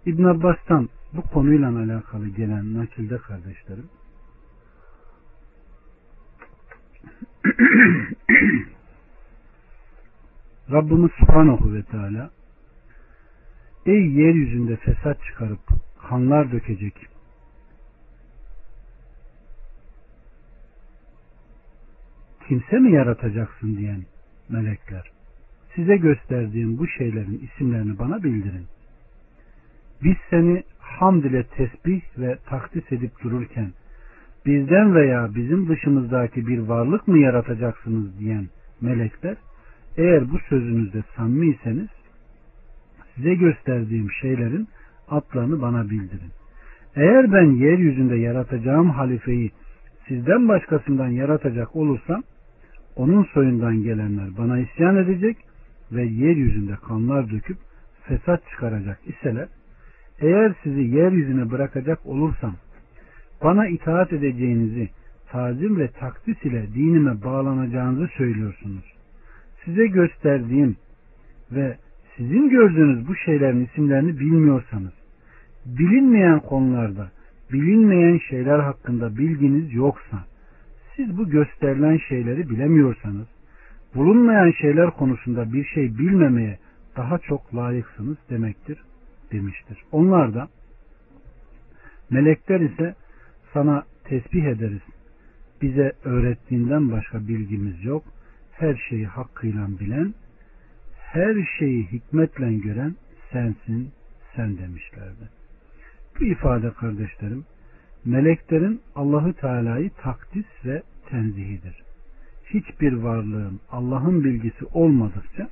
İbn 0.05 0.23
Abbas'tan 0.23 0.89
bu 1.15 1.21
konuyla 1.21 1.69
alakalı 1.69 2.27
gelen 2.27 2.73
nakilde 2.73 3.17
kardeşlerim 3.17 3.89
Rabbimiz 10.71 11.11
Subhanahu 11.19 11.73
ve 11.73 11.83
Teala 11.83 12.31
Ey 13.85 14.11
yeryüzünde 14.11 14.75
fesat 14.75 15.23
çıkarıp 15.23 15.59
kanlar 16.09 16.51
dökecek 16.51 17.07
kimse 22.47 22.79
mi 22.79 22.91
yaratacaksın 22.91 23.77
diyen 23.77 24.05
melekler 24.49 25.15
size 25.75 25.97
gösterdiğim 25.97 26.77
bu 26.77 26.87
şeylerin 26.87 27.49
isimlerini 27.51 27.99
bana 27.99 28.23
bildirin. 28.23 28.65
Biz 30.03 30.15
seni 30.29 30.63
hamd 30.79 31.23
ile 31.23 31.43
tesbih 31.43 32.01
ve 32.17 32.37
takdis 32.45 32.91
edip 32.91 33.11
dururken 33.23 33.71
bizden 34.45 34.95
veya 34.95 35.35
bizim 35.35 35.69
dışımızdaki 35.69 36.47
bir 36.47 36.59
varlık 36.59 37.07
mı 37.07 37.17
yaratacaksınız 37.17 38.19
diyen 38.19 38.47
melekler 38.81 39.37
eğer 39.97 40.31
bu 40.31 40.39
sözünüzde 40.39 41.03
samimiyseniz 41.15 41.87
size 43.15 43.35
gösterdiğim 43.35 44.11
şeylerin 44.21 44.67
adlarını 45.09 45.61
bana 45.61 45.89
bildirin. 45.89 46.31
Eğer 46.95 47.31
ben 47.31 47.51
yeryüzünde 47.51 48.15
yaratacağım 48.15 48.89
halifeyi 48.89 49.51
sizden 50.07 50.47
başkasından 50.47 51.07
yaratacak 51.07 51.75
olursam 51.75 52.23
onun 52.95 53.23
soyundan 53.23 53.83
gelenler 53.83 54.27
bana 54.37 54.59
isyan 54.59 54.95
edecek 54.95 55.37
ve 55.91 56.03
yeryüzünde 56.03 56.75
kanlar 56.75 57.31
döküp 57.31 57.57
fesat 58.03 58.49
çıkaracak 58.49 58.99
iseler 59.05 59.47
eğer 60.19 60.53
sizi 60.63 60.81
yeryüzüne 60.81 61.51
bırakacak 61.51 62.05
olursam 62.05 62.55
bana 63.43 63.67
itaat 63.67 64.13
edeceğinizi 64.13 64.89
tazim 65.31 65.79
ve 65.79 65.87
takdis 65.87 66.43
ile 66.43 66.73
dinime 66.73 67.23
bağlanacağınızı 67.23 68.07
söylüyorsunuz. 68.17 68.83
Size 69.65 69.87
gösterdiğim 69.87 70.75
ve 71.51 71.77
sizin 72.17 72.49
gördüğünüz 72.49 73.07
bu 73.07 73.15
şeylerin 73.15 73.65
isimlerini 73.65 74.19
bilmiyorsanız, 74.19 74.93
bilinmeyen 75.65 76.39
konularda, 76.39 77.11
bilinmeyen 77.53 78.17
şeyler 78.29 78.59
hakkında 78.59 79.17
bilginiz 79.17 79.73
yoksa, 79.73 80.25
siz 80.95 81.17
bu 81.17 81.29
gösterilen 81.29 81.97
şeyleri 81.97 82.49
bilemiyorsanız, 82.49 83.27
bulunmayan 83.95 84.51
şeyler 84.51 84.91
konusunda 84.91 85.53
bir 85.53 85.65
şey 85.65 85.97
bilmemeye 85.97 86.57
daha 86.97 87.17
çok 87.17 87.55
layıksınız 87.55 88.17
demektir 88.29 88.77
demiştir. 89.31 89.77
Onlar 89.91 90.33
da 90.33 90.47
melekler 92.09 92.59
ise 92.59 92.95
sana 93.53 93.83
tesbih 94.03 94.43
ederiz. 94.43 94.81
Bize 95.61 95.93
öğrettiğinden 96.03 96.91
başka 96.91 97.27
bilgimiz 97.27 97.85
yok. 97.85 98.03
Her 98.51 98.75
şeyi 98.89 99.05
hakkıyla 99.05 99.67
bilen, 99.79 100.13
her 100.97 101.35
şeyi 101.59 101.91
hikmetle 101.91 102.53
gören 102.53 102.95
sensin, 103.31 103.91
sen 104.35 104.57
demişlerdi. 104.57 105.29
Bu 106.19 106.25
ifade 106.25 106.71
kardeşlerim, 106.73 107.45
meleklerin 108.05 108.81
Allahü 108.95 109.33
Teala'yı 109.33 109.89
takdis 109.89 110.45
ve 110.65 110.83
tenzihidir. 111.09 111.83
Hiçbir 112.45 112.93
varlığın 112.93 113.59
Allah'ın 113.71 114.23
bilgisi 114.23 114.65
olmadıkça 114.65 115.49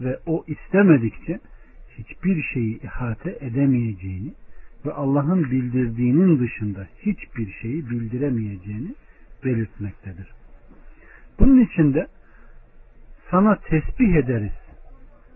ve 0.00 0.18
o 0.26 0.44
istemedikçe 0.46 1.40
hiçbir 1.98 2.42
şeyi 2.42 2.82
ihate 2.82 3.38
edemeyeceğini 3.40 4.32
ve 4.86 4.92
Allah'ın 4.92 5.50
bildirdiğinin 5.50 6.40
dışında 6.40 6.86
hiçbir 6.98 7.52
şeyi 7.62 7.90
bildiremeyeceğini 7.90 8.94
belirtmektedir. 9.44 10.32
Bunun 11.38 11.60
için 11.60 11.94
de 11.94 12.06
sana 13.30 13.56
tesbih 13.56 14.14
ederiz. 14.14 14.52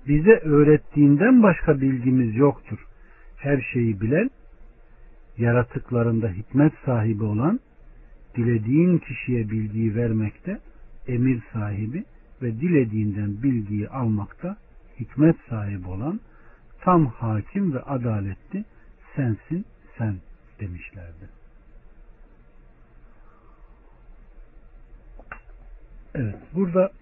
Bize 0.09 0.31
öğrettiğinden 0.31 1.42
başka 1.42 1.81
bilgimiz 1.81 2.37
yoktur. 2.37 2.79
Her 3.37 3.61
şeyi 3.72 4.01
bilen, 4.01 4.31
yaratıklarında 5.38 6.29
hikmet 6.29 6.72
sahibi 6.85 7.25
olan, 7.25 7.61
dilediğin 8.37 8.98
kişiye 8.98 9.51
bilgiyi 9.51 9.94
vermekte 9.94 10.59
emir 11.07 11.42
sahibi 11.53 12.05
ve 12.42 12.61
dilediğinden 12.61 13.42
bilgiyi 13.42 13.88
almakta 13.88 14.57
hikmet 15.01 15.37
sahibi 15.48 15.88
olan 15.88 16.20
tam 16.83 17.07
hakim 17.07 17.75
ve 17.75 17.81
adaletli 17.83 18.64
sensin 19.16 19.66
sen 19.99 20.16
demişlerdi. 20.61 21.29
Evet 26.14 26.37
burada 26.55 26.92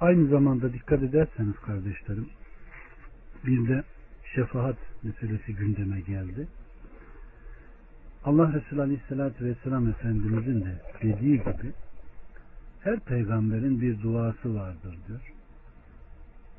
aynı 0.00 0.28
zamanda 0.28 0.72
dikkat 0.72 1.02
ederseniz 1.02 1.56
kardeşlerim 1.56 2.28
bir 3.46 3.68
de 3.68 3.84
şefaat 4.34 4.76
meselesi 5.02 5.54
gündeme 5.54 6.00
geldi. 6.00 6.48
Allah 8.24 8.52
Resulü 8.52 8.80
Aleyhisselatü 8.82 9.44
Vesselam 9.44 9.88
Efendimizin 9.88 10.64
de 10.64 10.82
dediği 11.02 11.38
gibi 11.38 11.72
her 12.80 13.00
peygamberin 13.00 13.80
bir 13.80 14.02
duası 14.02 14.54
vardır 14.54 14.98
diyor. 15.08 15.20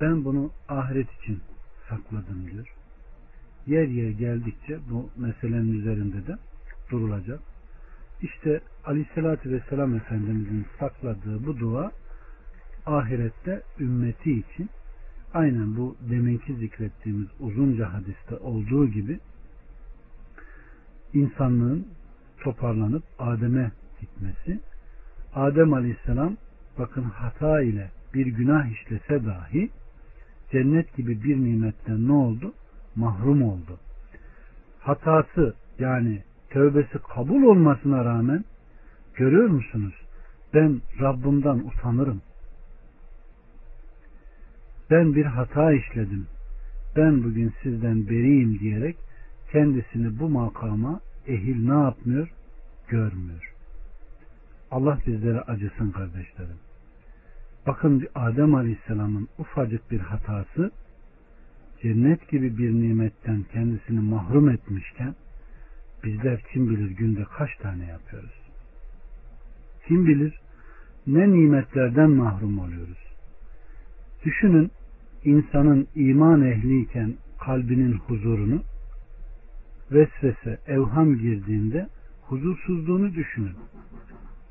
Ben 0.02 0.26
bunu 0.26 0.52
ahiret 0.70 1.08
için 1.22 1.42
sakladım 1.90 2.52
diyor. 2.52 2.74
Yer 3.68 3.88
yer 3.88 4.10
geldikçe 4.10 4.80
bu 4.90 5.10
meselenin 5.18 5.80
üzerinde 5.80 6.28
de 6.28 6.38
durulacak. 6.92 7.40
İşte 8.22 8.62
Aleyhisselatü 8.86 9.52
Vesselam 9.52 9.96
Efendimizin 9.96 10.66
sakladığı 10.80 11.46
bu 11.46 11.60
dua 11.60 11.92
ahirette 12.86 13.62
ümmeti 13.80 14.32
için 14.32 14.70
aynen 15.34 15.78
bu 15.78 15.96
deminki 16.10 16.56
zikrettiğimiz 16.56 17.28
uzunca 17.40 17.94
hadiste 17.94 18.36
olduğu 18.36 18.88
gibi 18.88 19.20
insanlığın 21.14 21.88
toparlanıp 22.44 23.04
Adem'e 23.20 23.72
gitmesi 24.02 24.60
Adem 25.36 25.74
Aleyhisselam 25.74 26.38
bakın 26.80 27.04
hata 27.04 27.62
ile 27.62 27.92
bir 28.14 28.26
günah 28.26 28.72
işlese 28.72 29.26
dahi 29.26 29.70
cennet 30.52 30.96
gibi 30.98 31.24
bir 31.24 31.38
nimetten 31.38 32.08
ne 32.08 32.12
oldu? 32.12 32.54
Mahrum 32.96 33.42
oldu. 33.42 33.80
Hatası 34.80 35.56
yani 35.80 36.24
tövbesi 36.50 37.00
kabul 37.16 37.44
olmasına 37.44 38.06
rağmen 38.06 38.46
görüyor 39.16 39.50
musunuz? 39.50 39.94
Ben 40.54 40.82
Rabbimden 41.02 41.60
utanırım. 41.60 42.22
Ben 44.92 45.16
bir 45.16 45.26
hata 45.26 45.74
işledim. 45.74 46.28
Ben 46.96 47.24
bugün 47.24 47.54
sizden 47.64 48.08
beriyim 48.08 48.60
diyerek 48.60 48.96
kendisini 49.52 50.20
bu 50.20 50.30
makama 50.30 51.00
ehil 51.28 51.70
ne 51.70 51.84
yapmıyor? 51.84 52.30
Görmüyor. 52.88 53.54
Allah 54.72 55.00
bizlere 55.08 55.42
acısın 55.42 55.92
kardeşlerim. 55.92 56.65
Bakın 57.68 58.08
Adem 58.16 58.56
Aleyhisselam'ın 58.56 59.28
ufacık 59.40 59.92
bir 59.92 60.00
hatası 60.00 60.72
cennet 61.82 62.30
gibi 62.30 62.58
bir 62.58 62.74
nimetten 62.74 63.44
kendisini 63.54 64.00
mahrum 64.00 64.50
etmişken 64.50 65.16
bizler 66.04 66.42
kim 66.54 66.70
bilir 66.70 66.92
günde 66.92 67.24
kaç 67.38 67.50
tane 67.58 67.86
yapıyoruz? 67.86 68.42
Kim 69.88 70.08
bilir 70.08 70.40
ne 71.08 71.32
nimetlerden 71.32 72.10
mahrum 72.10 72.60
oluyoruz? 72.60 72.98
Düşünün 74.26 74.72
insanın 75.24 75.88
iman 75.96 76.42
ehliyken 76.42 77.14
kalbinin 77.40 77.94
huzurunu 77.94 78.62
vesvese, 79.92 80.60
evham 80.68 81.16
girdiğinde 81.16 81.88
huzursuzluğunu 82.22 83.14
düşünün. 83.14 83.56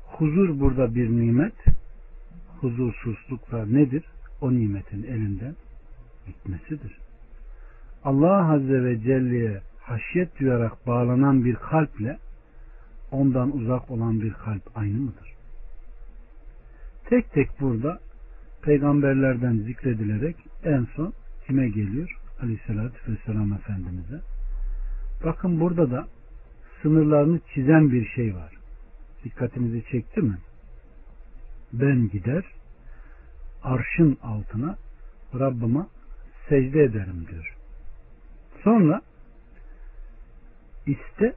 Huzur 0.05 0.59
burada 0.59 0.95
bir 0.95 1.09
nimet, 1.09 1.74
huzursuzluklar 2.61 3.73
nedir? 3.73 4.03
O 4.41 4.53
nimetin 4.53 5.03
elinden 5.03 5.55
gitmesidir. 6.27 6.97
Allah 8.03 8.53
Azze 8.53 8.83
ve 8.83 8.99
Celle'ye 8.99 9.61
haşyet 9.79 10.39
duyarak 10.39 10.87
bağlanan 10.87 11.45
bir 11.45 11.55
kalple 11.55 12.17
ondan 13.11 13.57
uzak 13.57 13.91
olan 13.91 14.21
bir 14.21 14.33
kalp 14.33 14.77
aynı 14.77 14.97
mıdır? 14.97 15.33
Tek 17.09 17.31
tek 17.33 17.61
burada 17.61 17.99
peygamberlerden 18.61 19.57
zikredilerek 19.57 20.35
en 20.63 20.87
son 20.95 21.13
kime 21.47 21.69
geliyor? 21.69 22.19
Aleyhisselatü 22.41 23.11
Vesselam 23.11 23.53
Efendimiz'e. 23.53 24.21
Bakın 25.23 25.59
burada 25.59 25.91
da 25.91 26.07
sınırlarını 26.81 27.39
çizen 27.53 27.91
bir 27.91 28.05
şey 28.05 28.35
var. 28.35 28.53
Dikkatinizi 29.23 29.83
çekti 29.91 30.21
mi? 30.21 30.37
Ben 31.81 32.09
gider 32.09 32.43
arşın 33.63 34.17
altına 34.23 34.77
Rabbime 35.39 35.85
secde 36.49 36.83
ederim 36.83 37.27
diyor. 37.31 37.55
Sonra 38.63 39.01
iste 40.85 41.35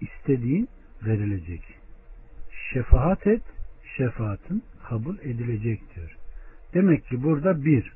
istediğin 0.00 0.68
verilecek. 1.02 1.62
Şefaat 2.72 3.26
et 3.26 3.42
şefaatin 3.96 4.64
kabul 4.88 5.18
edilecek 5.18 5.94
diyor. 5.94 6.16
Demek 6.74 7.06
ki 7.06 7.22
burada 7.22 7.64
bir 7.64 7.92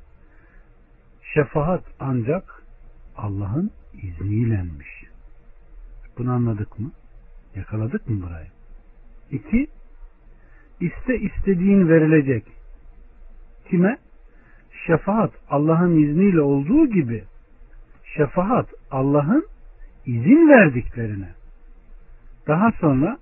şefaat 1.33 1.83
ancak 1.99 2.63
Allah'ın 3.17 3.71
izniylenmiş. 3.93 5.03
Bunu 6.17 6.31
anladık 6.31 6.79
mı? 6.79 6.91
Yakaladık 7.55 8.09
mı 8.09 8.21
burayı? 8.21 8.47
İki, 9.31 9.67
iste 10.79 11.19
istediğin 11.19 11.89
verilecek. 11.89 12.43
Kime? 13.69 13.97
Şefaat 14.87 15.31
Allah'ın 15.49 16.03
izniyle 16.03 16.41
olduğu 16.41 16.87
gibi 16.87 17.23
şefaat 18.17 18.69
Allah'ın 18.91 19.45
izin 20.05 20.49
verdiklerine. 20.49 21.29
Daha 22.47 22.71
sonra 22.71 23.17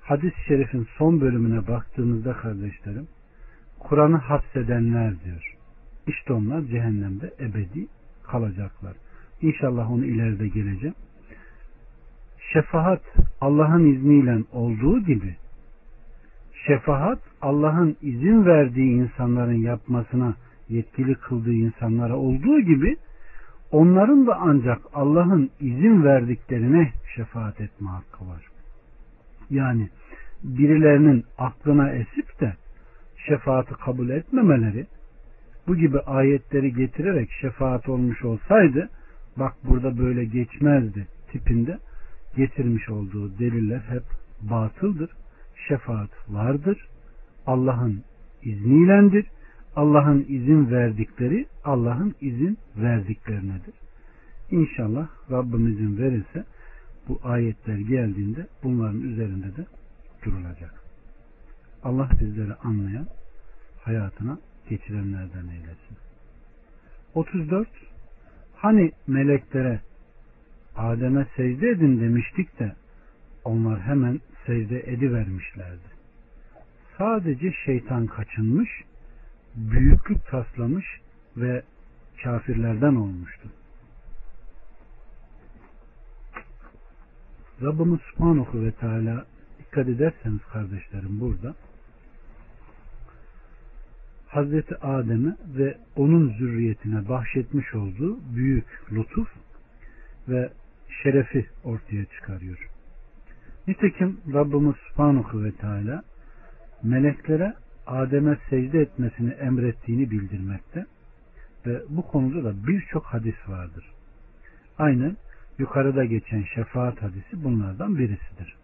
hadis-i 0.00 0.44
şerifin 0.46 0.88
son 0.98 1.20
bölümüne 1.20 1.68
baktığımızda 1.68 2.32
kardeşlerim 2.32 3.08
Kur'an'ı 3.78 4.16
hapsedenler 4.16 5.24
diyor. 5.24 5.54
İşte 6.06 6.32
onlar 6.32 6.62
cehennemde 6.62 7.34
ebedi 7.40 7.86
kalacaklar. 8.22 8.92
İnşallah 9.42 9.90
onu 9.90 10.04
ileride 10.04 10.48
geleceğim. 10.48 10.94
Şefaat 12.52 13.02
Allah'ın 13.40 13.94
izniyle 13.94 14.38
olduğu 14.52 15.00
gibi 15.00 15.36
şefaat 16.66 17.18
Allah'ın 17.42 17.96
izin 18.02 18.46
verdiği 18.46 18.92
insanların 18.92 19.62
yapmasına 19.62 20.34
yetkili 20.68 21.14
kıldığı 21.14 21.52
insanlara 21.52 22.16
olduğu 22.16 22.60
gibi 22.60 22.96
onların 23.70 24.26
da 24.26 24.36
ancak 24.40 24.78
Allah'ın 24.94 25.50
izin 25.60 26.04
verdiklerine 26.04 26.92
şefaat 27.16 27.60
etme 27.60 27.88
hakkı 27.88 28.28
var. 28.28 28.46
Yani 29.50 29.88
birilerinin 30.42 31.24
aklına 31.38 31.90
esip 31.90 32.40
de 32.40 32.54
şefaati 33.26 33.74
kabul 33.74 34.08
etmemeleri 34.08 34.86
bu 35.68 35.76
gibi 35.76 36.00
ayetleri 36.00 36.74
getirerek 36.74 37.30
şefaat 37.40 37.88
olmuş 37.88 38.24
olsaydı 38.24 38.88
bak 39.36 39.52
burada 39.64 39.98
böyle 39.98 40.24
geçmezdi 40.24 41.06
tipinde 41.32 41.78
getirmiş 42.36 42.88
olduğu 42.88 43.38
deliller 43.38 43.80
hep 43.88 44.02
batıldır. 44.50 45.10
Şefaat 45.68 46.10
vardır. 46.28 46.88
Allah'ın 47.46 48.02
izniylendir. 48.42 49.26
Allah'ın 49.76 50.26
izin 50.28 50.70
verdikleri 50.70 51.46
Allah'ın 51.64 52.14
izin 52.20 52.58
verdiklerinedir. 52.76 53.74
İnşallah 54.50 55.08
Rabbim 55.30 55.68
izin 55.72 55.98
verirse 55.98 56.44
bu 57.08 57.20
ayetler 57.22 57.78
geldiğinde 57.78 58.46
bunların 58.62 59.00
üzerinde 59.00 59.56
de 59.56 59.66
durulacak. 60.24 60.74
Allah 61.84 62.08
bizleri 62.20 62.54
anlayan 62.54 63.06
hayatına 63.80 64.38
geçirenlerden 64.68 65.48
eylesin. 65.48 65.96
34 67.14 67.68
Hani 68.56 68.92
meleklere 69.06 69.80
Adem'e 70.76 71.26
secde 71.36 71.68
edin 71.68 72.00
demiştik 72.00 72.58
de 72.58 72.72
onlar 73.44 73.80
hemen 73.80 74.20
secde 74.46 74.80
edivermişlerdi. 74.80 75.90
Sadece 76.98 77.52
şeytan 77.64 78.06
kaçınmış, 78.06 78.70
büyüklük 79.54 80.26
taslamış 80.26 80.86
ve 81.36 81.62
kafirlerden 82.22 82.94
olmuştu. 82.94 83.48
Rabbimiz 87.62 88.00
Subhanahu 88.00 88.62
ve 88.64 88.72
Teala 88.72 89.26
dikkat 89.58 89.88
ederseniz 89.88 90.40
kardeşlerim 90.52 91.20
burada 91.20 91.54
Hazreti 94.26 94.76
Adem'e 94.76 95.36
ve 95.58 95.78
onun 95.96 96.28
zürriyetine 96.28 97.08
bahşetmiş 97.08 97.74
olduğu 97.74 98.18
büyük 98.36 98.92
lütuf 98.92 99.28
ve 100.28 100.52
şerefi 101.02 101.46
ortaya 101.64 102.04
çıkarıyor. 102.04 102.69
Nitekim 103.70 104.20
Rabbimiz 104.32 104.74
Subhanahu 104.88 105.44
ve 105.44 105.52
Teala 105.52 106.02
meleklere 106.82 107.54
Adem'e 107.86 108.38
secde 108.50 108.80
etmesini 108.80 109.30
emrettiğini 109.30 110.10
bildirmekte 110.10 110.86
ve 111.66 111.82
bu 111.88 112.02
konuda 112.02 112.44
da 112.44 112.66
birçok 112.66 113.04
hadis 113.04 113.34
vardır. 113.48 113.84
Aynen 114.78 115.16
yukarıda 115.58 116.04
geçen 116.04 116.44
şefaat 116.54 117.02
hadisi 117.02 117.44
bunlardan 117.44 117.98
birisidir. 117.98 118.56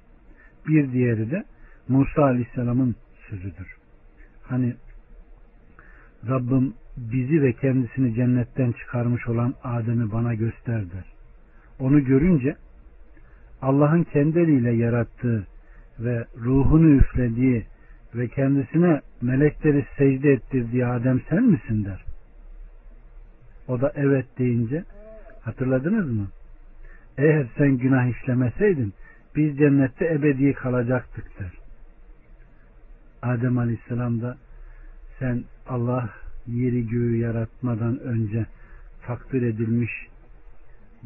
Bir 0.68 0.92
diğeri 0.92 1.30
de 1.30 1.44
Musa 1.88 2.22
Aleyhisselam'ın 2.22 2.96
sözüdür. 3.30 3.76
Hani 4.42 4.74
Rabbim 6.28 6.74
bizi 6.96 7.42
ve 7.42 7.52
kendisini 7.52 8.14
cennetten 8.14 8.72
çıkarmış 8.72 9.28
olan 9.28 9.54
Adem'i 9.64 10.12
bana 10.12 10.34
göster 10.34 10.80
der. 10.80 11.04
Onu 11.78 12.04
görünce 12.04 12.56
Allah'ın 13.62 14.02
kendi 14.02 14.38
eliyle 14.38 14.72
yarattığı 14.72 15.46
ve 15.98 16.24
ruhunu 16.36 16.88
üflediği 16.88 17.66
ve 18.14 18.28
kendisine 18.28 19.00
melekleri 19.22 19.86
secde 19.98 20.32
ettirdiği 20.32 20.86
Adem 20.86 21.20
sen 21.30 21.42
misin 21.42 21.84
der. 21.84 22.04
O 23.68 23.80
da 23.80 23.92
evet 23.94 24.26
deyince 24.38 24.84
hatırladınız 25.40 26.10
mı? 26.10 26.28
Eğer 27.18 27.46
sen 27.58 27.78
günah 27.78 28.06
işlemeseydin 28.06 28.94
biz 29.36 29.58
cennette 29.58 30.06
ebedi 30.06 30.52
kalacaktık 30.52 31.38
der. 31.40 31.52
Adem 33.22 33.58
Aleyhisselam 33.58 34.22
da 34.22 34.36
sen 35.18 35.44
Allah 35.68 36.10
yeri 36.46 36.88
göğü 36.88 37.16
yaratmadan 37.16 38.00
önce 38.00 38.46
takdir 39.02 39.42
edilmiş 39.42 39.90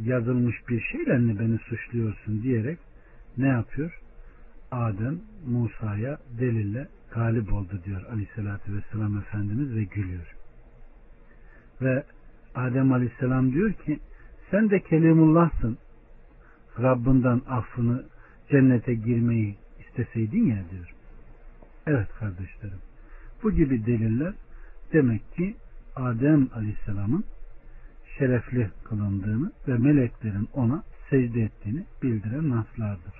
yazılmış 0.04 0.68
bir 0.68 0.80
şeyle 0.80 1.18
mi 1.18 1.38
beni 1.38 1.58
suçluyorsun 1.58 2.42
diyerek 2.42 2.78
ne 3.38 3.48
yapıyor? 3.48 4.00
Adem 4.70 5.20
Musa'ya 5.46 6.18
delille 6.38 6.88
galip 7.14 7.52
oldu 7.52 7.80
diyor 7.84 8.02
aleyhissalatü 8.12 8.74
vesselam 8.74 9.18
Efendimiz 9.18 9.74
ve 9.74 9.84
gülüyor. 9.84 10.36
Ve 11.82 12.04
Adem 12.54 12.92
aleyhisselam 12.92 13.52
diyor 13.52 13.72
ki 13.72 14.00
sen 14.50 14.70
de 14.70 14.80
Kelimullah'sın. 14.80 15.78
Rabbinden 16.78 17.40
affını 17.48 18.04
cennete 18.50 18.94
girmeyi 18.94 19.56
isteseydin 19.80 20.46
ya 20.46 20.64
diyor. 20.70 20.94
Evet 21.86 22.08
kardeşlerim. 22.18 22.78
Bu 23.42 23.52
gibi 23.52 23.86
deliller 23.86 24.34
demek 24.92 25.32
ki 25.32 25.56
Adem 25.96 26.48
Aleyhisselam'ın 26.54 27.24
şerefli 28.20 28.70
kılındığını 28.84 29.52
ve 29.68 29.78
meleklerin 29.78 30.48
ona 30.52 30.82
secde 31.10 31.40
ettiğini 31.40 31.84
bildiren 32.02 32.50
naslardır. 32.50 33.14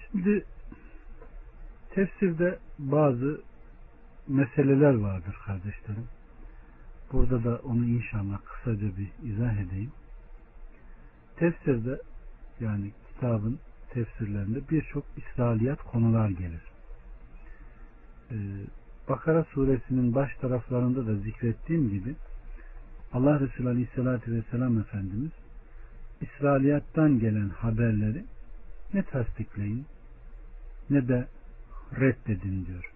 Şimdi 0.00 0.44
tefsirde 1.90 2.58
bazı 2.78 3.40
meseleler 4.28 4.94
vardır 4.94 5.36
kardeşlerim. 5.46 6.06
Burada 7.12 7.44
da 7.44 7.60
onu 7.64 7.84
inşallah 7.84 8.38
kısaca 8.44 8.96
bir 8.96 9.28
izah 9.28 9.56
edeyim. 9.56 9.92
Tefsirde 11.36 12.02
yani 12.60 12.92
kitabın 13.08 13.58
tefsirlerinde 13.90 14.68
birçok 14.70 15.04
İsrailiyat 15.16 15.82
konular 15.82 16.28
gelir. 16.28 16.62
Ee, 18.30 18.36
Bakara 19.08 19.44
suresinin 19.44 20.14
baş 20.14 20.36
taraflarında 20.36 21.06
da 21.06 21.14
zikrettiğim 21.14 21.90
gibi 21.90 22.14
Allah 23.12 23.40
Resulü 23.40 23.68
Aleyhisselatü 23.68 24.32
Vesselam 24.32 24.78
Efendimiz 24.78 25.30
İsrailiyattan 26.20 27.18
gelen 27.18 27.48
haberleri 27.48 28.24
ne 28.94 29.02
tasdikleyin 29.02 29.86
ne 30.90 31.08
de 31.08 31.26
reddedin 32.00 32.66
diyor. 32.66 32.92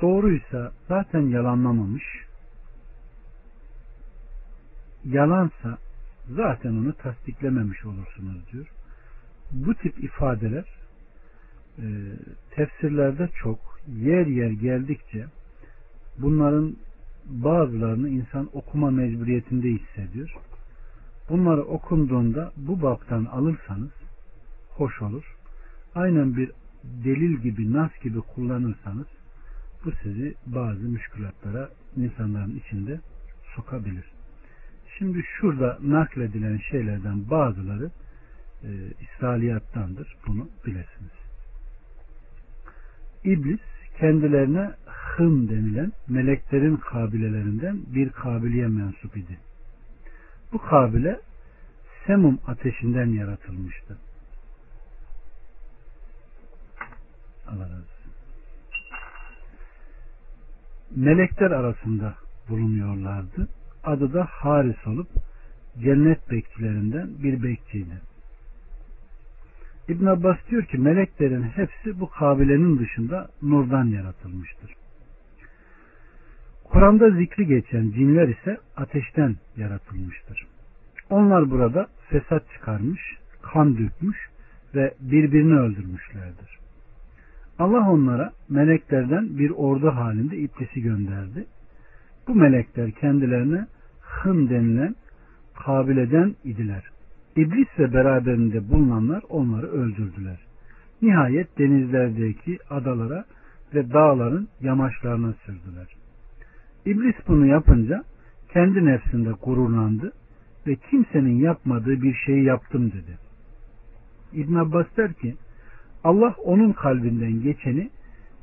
Doğruysa 0.00 0.72
zaten 0.88 1.20
yalanlamamış. 1.20 2.04
Yalansa 5.04 5.78
zaten 6.30 6.70
onu 6.70 6.92
tasdiklememiş 6.92 7.84
olursunuz 7.84 8.52
diyor. 8.52 8.66
Bu 9.50 9.74
tip 9.74 10.04
ifadeler 10.04 10.64
e, 11.78 11.84
tefsirlerde 12.50 13.28
çok 13.42 13.58
yer 13.88 14.26
yer 14.26 14.50
geldikçe 14.50 15.26
bunların 16.18 16.76
bazılarını 17.28 18.08
insan 18.08 18.48
okuma 18.52 18.90
mecburiyetinde 18.90 19.68
hissediyor. 19.68 20.34
Bunları 21.28 21.62
okunduğunda 21.62 22.52
bu 22.56 22.82
baktan 22.82 23.24
alırsanız 23.24 23.90
hoş 24.70 25.02
olur. 25.02 25.36
Aynen 25.94 26.36
bir 26.36 26.50
delil 26.84 27.36
gibi, 27.36 27.72
nas 27.72 27.90
gibi 28.02 28.20
kullanırsanız 28.20 29.06
bu 29.84 29.92
sizi 30.02 30.34
bazı 30.46 30.80
müşkülatlara 30.80 31.70
insanların 31.96 32.62
içinde 32.66 33.00
sokabilir. 33.56 34.04
Şimdi 34.98 35.22
şurada 35.22 35.78
nakledilen 35.82 36.58
şeylerden 36.70 37.30
bazıları 37.30 37.90
e, 38.62 38.68
İsrailiyattandır. 39.00 40.16
Bunu 40.26 40.48
bilesiniz. 40.66 41.12
İblis 43.24 43.75
kendilerine 43.98 44.70
hım 44.86 45.48
denilen 45.48 45.92
meleklerin 46.08 46.76
kabilelerinden 46.76 47.80
bir 47.94 48.10
kabiliye 48.10 48.66
mensup 48.66 49.16
idi. 49.16 49.38
Bu 50.52 50.58
kabile 50.58 51.20
semum 52.06 52.38
ateşinden 52.46 53.06
yaratılmıştı. 53.06 53.98
Allah 57.48 57.64
razı. 57.64 57.96
Melekler 60.96 61.50
arasında 61.50 62.14
bulunuyorlardı. 62.48 63.48
Adı 63.84 64.12
da 64.12 64.24
Haris 64.24 64.86
olup 64.86 65.08
cennet 65.78 66.30
bekçilerinden 66.30 67.22
bir 67.22 67.42
bekçiydi. 67.42 68.00
İbn 69.88 70.06
Abbas 70.06 70.36
diyor 70.50 70.64
ki 70.64 70.78
meleklerin 70.78 71.42
hepsi 71.42 72.00
bu 72.00 72.10
kabilenin 72.10 72.78
dışında 72.78 73.28
nurdan 73.42 73.84
yaratılmıştır. 73.84 74.74
Kur'an'da 76.64 77.10
zikri 77.10 77.46
geçen 77.46 77.90
cinler 77.90 78.28
ise 78.28 78.56
ateşten 78.76 79.36
yaratılmıştır. 79.56 80.46
Onlar 81.10 81.50
burada 81.50 81.86
fesat 82.08 82.42
çıkarmış, 82.52 83.00
kan 83.42 83.78
dökmüş 83.78 84.18
ve 84.74 84.94
birbirini 85.00 85.58
öldürmüşlerdir. 85.58 86.58
Allah 87.58 87.90
onlara 87.90 88.32
meleklerden 88.48 89.38
bir 89.38 89.50
ordu 89.50 89.90
halinde 89.90 90.36
iblisi 90.36 90.82
gönderdi. 90.82 91.46
Bu 92.28 92.34
melekler 92.34 92.90
kendilerine 92.90 93.66
hın 94.00 94.50
denilen 94.50 94.94
kabileden 95.54 96.34
idiler. 96.44 96.95
İblis 97.36 97.68
ve 97.78 97.92
beraberinde 97.92 98.70
bulunanlar 98.70 99.22
onları 99.28 99.66
öldürdüler. 99.66 100.38
Nihayet 101.02 101.58
denizlerdeki 101.58 102.58
adalara 102.70 103.24
ve 103.74 103.92
dağların 103.92 104.48
yamaçlarına 104.60 105.32
sürdüler. 105.32 105.86
İblis 106.86 107.14
bunu 107.28 107.46
yapınca 107.46 108.04
kendi 108.52 108.86
nefsinde 108.86 109.30
gururlandı 109.42 110.12
ve 110.66 110.76
kimsenin 110.90 111.38
yapmadığı 111.38 112.02
bir 112.02 112.14
şeyi 112.26 112.44
yaptım 112.44 112.92
dedi. 112.92 113.18
İbn 114.32 114.54
Abbas 114.54 114.86
der 114.96 115.12
ki 115.12 115.34
Allah 116.04 116.34
onun 116.44 116.72
kalbinden 116.72 117.42
geçeni 117.42 117.90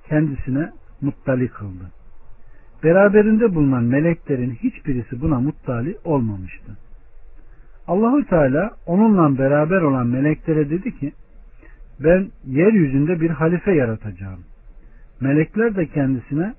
kendisine 0.07 0.71
muttali 1.01 1.47
kıldı. 1.47 1.91
Beraberinde 2.83 3.55
bulunan 3.55 3.83
meleklerin 3.83 4.51
hiçbirisi 4.51 5.21
buna 5.21 5.39
muttali 5.39 5.97
olmamıştı. 6.03 6.77
Allahü 7.87 8.25
Teala 8.25 8.71
onunla 8.85 9.37
beraber 9.37 9.81
olan 9.81 10.07
meleklere 10.07 10.69
dedi 10.69 10.99
ki 10.99 11.13
ben 11.99 12.29
yeryüzünde 12.45 13.21
bir 13.21 13.29
halife 13.29 13.71
yaratacağım. 13.71 14.39
Melekler 15.21 15.75
de 15.75 15.85
kendisine 15.85 16.53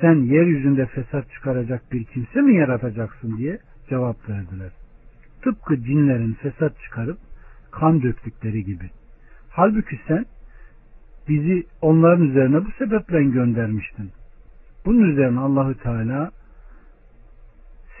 sen 0.00 0.14
yeryüzünde 0.14 0.86
fesat 0.86 1.30
çıkaracak 1.30 1.92
bir 1.92 2.04
kimse 2.04 2.40
mi 2.40 2.56
yaratacaksın 2.56 3.36
diye 3.36 3.58
cevap 3.88 4.28
verdiler. 4.28 4.72
Tıpkı 5.42 5.76
cinlerin 5.82 6.34
fesat 6.34 6.80
çıkarıp 6.80 7.18
kan 7.70 8.02
döktükleri 8.02 8.64
gibi. 8.64 8.90
Halbuki 9.50 10.00
sen 10.08 10.24
bizi 11.28 11.66
onların 11.82 12.28
üzerine 12.28 12.64
bu 12.64 12.70
sebeple 12.78 13.24
göndermiştin. 13.24 14.10
Bunun 14.86 15.10
üzerine 15.10 15.40
Allahü 15.40 15.74
Teala 15.74 16.30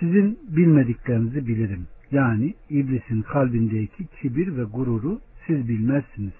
sizin 0.00 0.38
bilmediklerinizi 0.56 1.46
bilirim. 1.46 1.86
Yani 2.12 2.54
iblisin 2.70 3.22
kalbindeki 3.22 4.06
kibir 4.06 4.56
ve 4.56 4.64
gururu 4.64 5.20
siz 5.46 5.68
bilmezsiniz. 5.68 6.32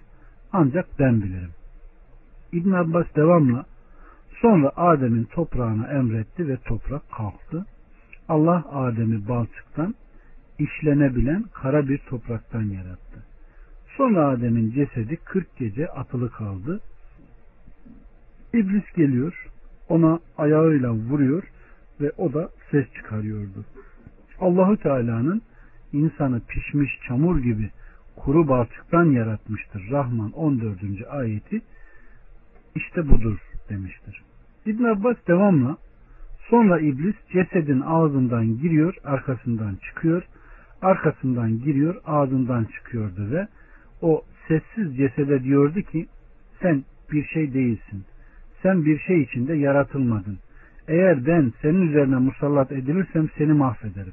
Ancak 0.52 0.86
ben 0.98 1.22
bilirim. 1.22 1.50
İbn 2.52 2.72
Abbas 2.72 3.06
devamla 3.16 3.66
sonra 4.40 4.72
Adem'in 4.76 5.24
toprağına 5.24 5.86
emretti 5.86 6.48
ve 6.48 6.56
toprak 6.56 7.12
kalktı. 7.12 7.66
Allah 8.28 8.64
Adem'i 8.72 9.28
balçıktan 9.28 9.94
işlenebilen 10.58 11.44
kara 11.52 11.88
bir 11.88 11.98
topraktan 11.98 12.62
yarattı. 12.62 13.24
Sonra 13.96 14.28
Adem'in 14.28 14.70
cesedi 14.70 15.16
40 15.16 15.56
gece 15.56 15.88
atılı 15.88 16.30
kaldı. 16.30 16.80
İblis 18.54 18.92
geliyor, 18.96 19.48
ona 19.88 20.18
ayağıyla 20.38 20.92
vuruyor 20.92 21.42
ve 22.00 22.12
o 22.18 22.32
da 22.32 22.50
ses 22.70 22.86
çıkarıyordu. 22.94 23.64
Allahu 24.40 24.76
Teala'nın 24.76 25.42
insanı 25.92 26.40
pişmiş 26.40 27.00
çamur 27.08 27.38
gibi 27.38 27.70
kuru 28.16 28.48
balçıktan 28.48 29.04
yaratmıştır. 29.04 29.90
Rahman 29.90 30.32
14. 30.32 30.78
ayeti 31.10 31.60
işte 32.74 33.08
budur 33.08 33.38
demiştir. 33.68 34.22
İbn 34.66 34.84
Abbas 34.84 35.16
devamla 35.28 35.76
sonra 36.50 36.80
iblis 36.80 37.14
cesedin 37.32 37.80
ağzından 37.80 38.58
giriyor, 38.58 38.94
arkasından 39.04 39.76
çıkıyor, 39.76 40.22
arkasından 40.82 41.58
giriyor, 41.58 41.94
ağzından 42.06 42.64
çıkıyordu 42.64 43.30
ve 43.30 43.48
o 44.02 44.24
sessiz 44.48 44.96
cesede 44.96 45.44
diyordu 45.44 45.80
ki 45.82 46.06
sen 46.62 46.84
bir 47.12 47.24
şey 47.24 47.54
değilsin. 47.54 48.04
Sen 48.62 48.84
bir 48.84 48.98
şey 48.98 49.22
içinde 49.22 49.54
yaratılmadın. 49.54 50.38
Eğer 50.88 51.26
ben 51.26 51.52
senin 51.62 51.88
üzerine 51.88 52.16
musallat 52.16 52.72
edilirsem 52.72 53.28
seni 53.38 53.52
mahvederim. 53.52 54.12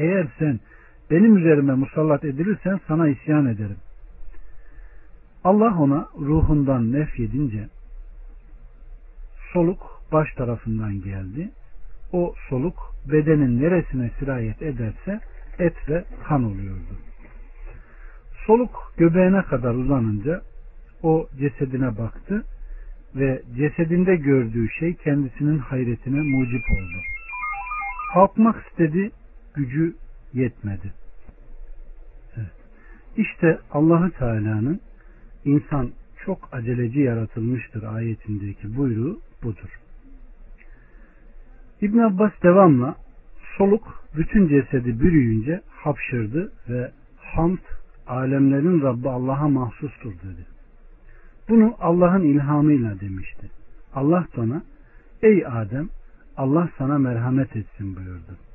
Eğer 0.00 0.26
sen 0.38 0.60
benim 1.10 1.36
üzerime 1.36 1.74
musallat 1.74 2.24
edilirsen 2.24 2.80
sana 2.88 3.08
isyan 3.08 3.46
ederim. 3.46 3.76
Allah 5.44 5.78
ona 5.78 6.08
ruhundan 6.18 6.92
nefyedince 6.92 7.68
soluk 9.52 9.78
baş 10.12 10.34
tarafından 10.34 11.00
geldi. 11.00 11.50
O 12.12 12.34
soluk 12.48 12.74
bedenin 13.12 13.62
neresine 13.62 14.10
sirayet 14.18 14.62
ederse 14.62 15.20
et 15.58 15.88
ve 15.88 16.04
kan 16.28 16.44
oluyordu. 16.44 16.94
Soluk 18.46 18.92
göbeğine 18.96 19.42
kadar 19.42 19.74
uzanınca 19.74 20.42
o 21.02 21.28
cesedine 21.38 21.98
baktı 21.98 22.44
ve 23.14 23.42
cesedinde 23.56 24.16
gördüğü 24.16 24.68
şey 24.70 24.94
kendisinin 24.94 25.58
hayretine 25.58 26.20
mucip 26.20 26.62
oldu. 26.70 27.00
Kalkmak 28.14 28.66
istedi, 28.66 29.10
gücü 29.60 29.94
yetmedi. 30.32 30.92
Evet. 32.36 32.52
İşte 33.16 33.58
Allahü 33.70 34.10
Teala'nın 34.10 34.80
insan 35.44 35.90
çok 36.24 36.48
aceleci 36.52 37.00
yaratılmıştır 37.00 37.82
ayetindeki 37.82 38.76
buyruğu 38.76 39.20
budur. 39.42 39.80
İbn 41.80 41.98
Abbas 41.98 42.32
devamla 42.42 42.96
soluk 43.58 44.04
bütün 44.16 44.48
cesedi 44.48 45.00
bürüyünce 45.00 45.60
hapşırdı 45.68 46.52
ve 46.68 46.90
hamd 47.16 47.58
alemlerin 48.06 48.82
Rabbi 48.82 49.08
Allah'a 49.08 49.48
mahsustur 49.48 50.12
dedi. 50.12 50.46
Bunu 51.48 51.74
Allah'ın 51.80 52.22
ilhamıyla 52.22 53.00
demişti. 53.00 53.50
Allah 53.94 54.26
da 54.36 54.40
ona 54.40 54.62
ey 55.22 55.46
Adem 55.46 55.88
Allah 56.36 56.68
sana 56.78 56.98
merhamet 56.98 57.56
etsin 57.56 57.96
buyurdu. 57.96 58.49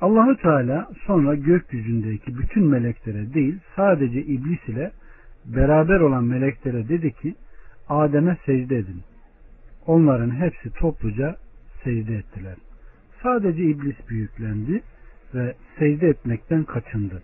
Allahü 0.00 0.36
Teala 0.36 0.88
sonra 1.06 1.34
gökyüzündeki 1.34 2.38
bütün 2.38 2.64
meleklere 2.64 3.34
değil 3.34 3.58
sadece 3.76 4.22
iblis 4.22 4.68
ile 4.68 4.90
beraber 5.44 6.00
olan 6.00 6.24
meleklere 6.24 6.88
dedi 6.88 7.12
ki 7.12 7.34
Adem'e 7.88 8.36
secde 8.46 8.76
edin. 8.76 9.02
Onların 9.86 10.30
hepsi 10.30 10.70
topluca 10.70 11.36
secde 11.84 12.16
ettiler. 12.16 12.56
Sadece 13.22 13.62
iblis 13.62 13.96
büyüklendi 14.08 14.82
ve 15.34 15.54
secde 15.78 16.08
etmekten 16.08 16.64
kaçındı. 16.64 17.22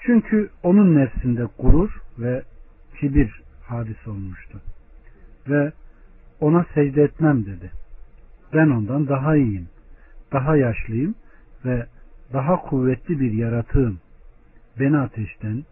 Çünkü 0.00 0.50
onun 0.62 0.96
nefsinde 0.96 1.46
gurur 1.58 1.90
ve 2.18 2.42
kibir 3.00 3.42
hadis 3.62 4.08
olmuştu. 4.08 4.60
Ve 5.48 5.72
ona 6.40 6.66
secde 6.74 7.02
etmem 7.02 7.46
dedi. 7.46 7.70
Ben 8.54 8.70
ondan 8.70 9.08
daha 9.08 9.36
iyiyim, 9.36 9.68
daha 10.32 10.56
yaşlıyım 10.56 11.14
ve 11.64 11.86
daha 12.32 12.56
kuvvetli 12.56 13.20
bir 13.20 13.32
yaratığım. 13.32 14.00
Beni 14.80 14.98
ateşten, 14.98 15.64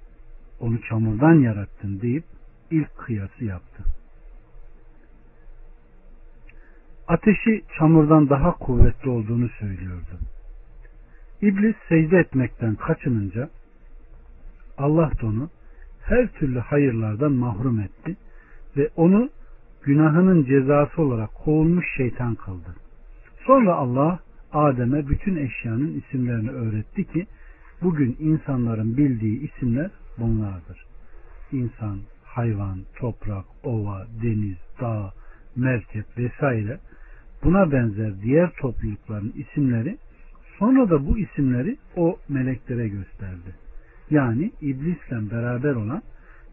onu 0.61 0.81
çamurdan 0.89 1.35
yarattın 1.35 2.01
deyip 2.01 2.25
ilk 2.71 2.99
kıyası 2.99 3.45
yaptı. 3.45 3.85
ateşi 7.11 7.63
çamurdan 7.79 8.29
daha 8.29 8.53
kuvvetli 8.53 9.11
olduğunu 9.11 9.49
söylüyordu. 9.49 10.19
İblis 11.43 11.77
secde 11.89 12.19
etmekten 12.19 12.75
kaçınınca 12.75 13.49
Allah 14.79 15.11
da 15.23 15.27
onu 15.27 15.51
her 16.03 16.27
türlü 16.27 16.59
hayırlardan 16.59 17.33
mahrum 17.33 17.81
etti 17.81 18.17
ve 18.77 18.89
onu 18.97 19.31
günahının 19.83 20.45
cezası 20.45 21.03
olarak 21.03 21.35
kovulmuş 21.35 21.87
şeytan 21.97 22.35
kıldı. 22.35 22.75
Sonra 23.47 23.75
Allah 23.75 24.19
Adem'e 24.53 25.09
bütün 25.09 25.37
eşyanın 25.37 26.01
isimlerini 26.01 26.51
öğretti 26.51 27.05
ki 27.05 27.27
bugün 27.83 28.17
insanların 28.21 28.97
bildiği 28.97 29.41
isimler 29.41 29.91
bunlardır. 30.19 30.85
İnsan, 31.53 31.99
hayvan, 32.25 32.79
toprak, 32.97 33.45
ova, 33.65 34.07
deniz, 34.23 34.57
dağ, 34.81 35.13
merkep 35.57 36.05
vesaire 36.19 36.79
buna 37.45 37.73
benzer 37.73 38.23
diğer 38.23 38.51
toplulukların 38.61 39.33
isimleri 39.37 39.99
sonra 40.59 40.91
da 40.91 41.07
bu 41.07 41.19
isimleri 41.19 41.77
o 41.97 42.19
meleklere 42.29 42.89
gösterdi. 42.89 43.55
Yani 44.11 44.51
iblisle 44.61 45.31
beraber 45.31 45.75
olan 45.75 46.03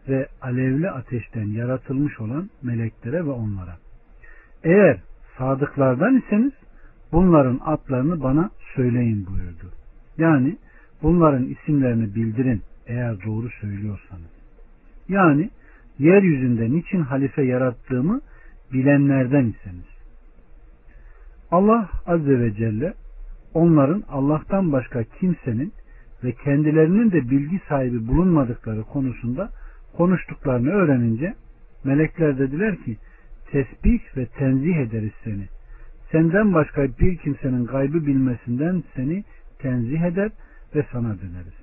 ve 0.08 0.28
alevli 0.40 0.90
ateşten 0.90 1.46
yaratılmış 1.46 2.20
olan 2.20 2.50
meleklere 2.62 3.24
ve 3.24 3.30
onlara. 3.30 3.76
Eğer 4.64 5.00
sadıklardan 5.38 6.16
iseniz 6.16 6.52
bunların 7.12 7.60
adlarını 7.64 8.22
bana 8.22 8.50
söyleyin 8.74 9.26
buyurdu. 9.26 9.72
Yani 10.18 10.56
bunların 11.02 11.44
isimlerini 11.44 12.14
bildirin 12.14 12.62
eğer 12.86 13.24
doğru 13.26 13.48
söylüyorsanız. 13.60 14.30
Yani 15.08 15.50
yeryüzünde 15.98 16.70
niçin 16.70 17.00
halife 17.00 17.42
yarattığımı 17.42 18.20
bilenlerden 18.72 19.44
iseniz. 19.44 19.88
Allah 21.50 21.88
Azze 22.06 22.40
ve 22.40 22.54
Celle 22.54 22.94
onların 23.54 24.02
Allah'tan 24.08 24.72
başka 24.72 25.04
kimsenin 25.04 25.72
ve 26.24 26.32
kendilerinin 26.32 27.10
de 27.10 27.30
bilgi 27.30 27.60
sahibi 27.68 28.08
bulunmadıkları 28.08 28.82
konusunda 28.82 29.50
konuştuklarını 29.96 30.70
öğrenince 30.70 31.34
melekler 31.84 32.38
dediler 32.38 32.76
ki 32.76 32.96
tesbih 33.50 34.16
ve 34.16 34.26
tenzih 34.26 34.76
ederiz 34.76 35.12
seni. 35.24 35.57
Senden 36.12 36.54
başka 36.54 36.88
bir 37.00 37.16
kimsenin 37.16 37.66
gaybı 37.66 38.06
bilmesinden 38.06 38.84
seni 38.96 39.24
tenzih 39.58 40.00
eder 40.00 40.30
ve 40.74 40.86
sana 40.92 41.08
döneriz. 41.08 41.58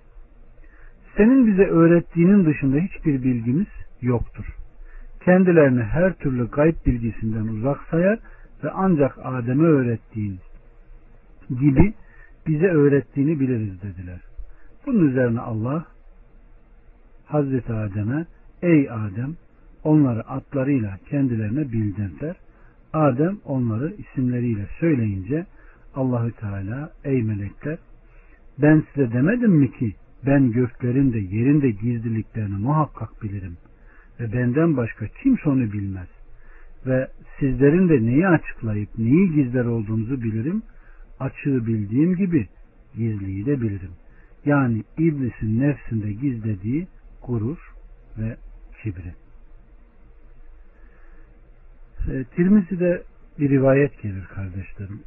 Senin 1.18 1.48
bize 1.48 1.64
öğrettiğinin 1.64 2.46
dışında 2.46 2.78
hiçbir 2.78 3.24
bilgimiz 3.24 3.68
yoktur. 4.02 4.46
Kendilerini 5.26 5.84
her 5.84 6.14
türlü 6.14 6.50
gayb 6.50 6.76
bilgisinden 6.86 7.48
uzak 7.48 7.82
sayar 7.92 8.20
ve 8.64 8.72
ancak 8.72 9.18
Adem'e 9.24 9.68
öğrettiğin 9.68 10.40
gibi 11.50 11.94
bize 12.48 12.68
öğrettiğini 12.68 13.40
biliriz 13.40 13.82
dediler. 13.82 14.20
Bunun 14.86 15.10
üzerine 15.10 15.40
Allah 15.40 15.86
Hazreti 17.26 17.74
Adem'e 17.74 18.26
ey 18.62 18.90
Adem 18.92 19.36
onları 19.84 20.22
atlarıyla 20.22 20.98
kendilerine 21.10 21.72
bildirdiler. 21.72 22.36
Adem 22.96 23.38
onları 23.46 23.94
isimleriyle 23.98 24.68
söyleyince 24.80 25.46
Allahü 25.96 26.32
Teala 26.32 26.92
ey 27.04 27.24
melekler 27.24 27.78
ben 28.62 28.84
size 28.94 29.14
demedim 29.14 29.52
mi 29.52 29.72
ki 29.72 29.96
ben 30.26 30.52
göklerin 30.52 31.14
de 31.14 31.20
yerin 31.20 31.62
de 31.62 31.70
gizliliklerini 31.72 32.58
muhakkak 32.58 33.24
bilirim 33.24 33.58
ve 34.20 34.34
benden 34.34 34.78
başka 34.78 35.08
kimse 35.08 35.50
onu 35.50 35.72
bilmez 35.72 36.08
ve 36.86 37.08
sizlerin 37.40 37.90
de 37.90 38.06
neyi 38.06 38.28
açıklayıp 38.28 38.90
neyi 38.98 39.32
gizler 39.32 39.66
olduğunuzu 39.66 40.22
bilirim 40.22 40.64
açığı 41.20 41.68
bildiğim 41.68 42.16
gibi 42.16 42.48
gizliyi 42.94 43.46
de 43.46 43.62
bilirim. 43.62 43.92
Yani 44.46 44.84
iblisin 44.98 45.60
nefsinde 45.60 46.14
gizlediği 46.14 46.88
gurur 47.28 47.58
ve 48.18 48.38
kibri. 48.84 49.25
E, 52.12 52.24
Tirmizi'de 52.24 53.04
bir 53.40 53.50
rivayet 53.50 54.02
gelir 54.02 54.26
kardeşlerim. 54.26 55.04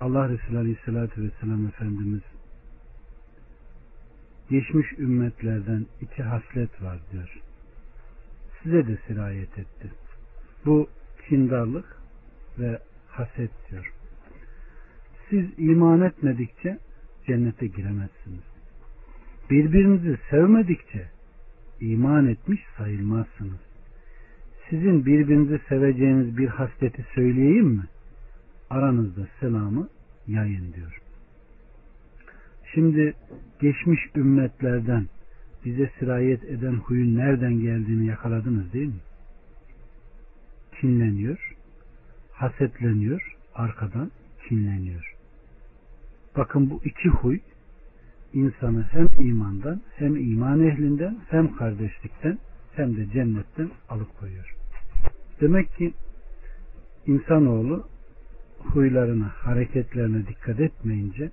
Allah 0.00 0.28
Resulü 0.28 0.58
Aleyhisselatü 0.58 1.22
Vesselam 1.22 1.66
Efendimiz 1.66 2.22
geçmiş 4.50 4.92
ümmetlerden 4.98 5.86
iki 6.00 6.22
haslet 6.22 6.82
var 6.82 6.98
diyor. 7.12 7.40
Size 8.62 8.86
de 8.86 8.98
sirayet 9.06 9.58
etti. 9.58 9.90
Bu 10.66 10.88
kindarlık 11.28 11.96
ve 12.58 12.78
haset 13.08 13.50
diyor. 13.70 13.92
Siz 15.30 15.46
iman 15.58 16.00
etmedikçe 16.00 16.78
cennete 17.26 17.66
giremezsiniz. 17.66 18.44
Birbirinizi 19.50 20.18
sevmedikçe 20.30 21.10
iman 21.80 22.26
etmiş 22.26 22.60
sayılmazsınız. 22.78 23.73
Sizin 24.70 25.06
birbirinizi 25.06 25.60
seveceğiniz 25.68 26.38
bir 26.38 26.48
hasleti 26.48 27.04
söyleyeyim 27.14 27.66
mi? 27.66 27.84
Aranızda 28.70 29.26
selamı 29.40 29.88
yayın 30.26 30.72
diyor. 30.72 31.00
Şimdi 32.74 33.14
geçmiş 33.60 34.00
ümmetlerden 34.16 35.06
bize 35.64 35.90
sirayet 35.98 36.44
eden 36.44 36.74
huyun 36.74 37.16
nereden 37.16 37.54
geldiğini 37.54 38.06
yakaladınız 38.06 38.72
değil 38.72 38.86
mi? 38.86 39.00
Kinleniyor, 40.80 41.56
hasetleniyor, 42.32 43.36
arkadan 43.54 44.10
kinleniyor. 44.48 45.14
Bakın 46.36 46.70
bu 46.70 46.80
iki 46.84 47.08
huy 47.08 47.38
insanı 48.32 48.82
hem 48.82 49.08
imandan 49.18 49.80
hem 49.96 50.16
iman 50.16 50.60
ehlinden 50.60 51.18
hem 51.30 51.56
kardeşlikten 51.56 52.38
hem 52.76 52.96
de 52.96 53.10
cennetten 53.12 53.70
alıkoyuyor. 53.88 54.54
Demek 55.40 55.76
ki 55.76 55.92
insanoğlu 57.06 57.88
huylarına, 58.58 59.28
hareketlerine 59.28 60.26
dikkat 60.26 60.60
etmeyince 60.60 61.30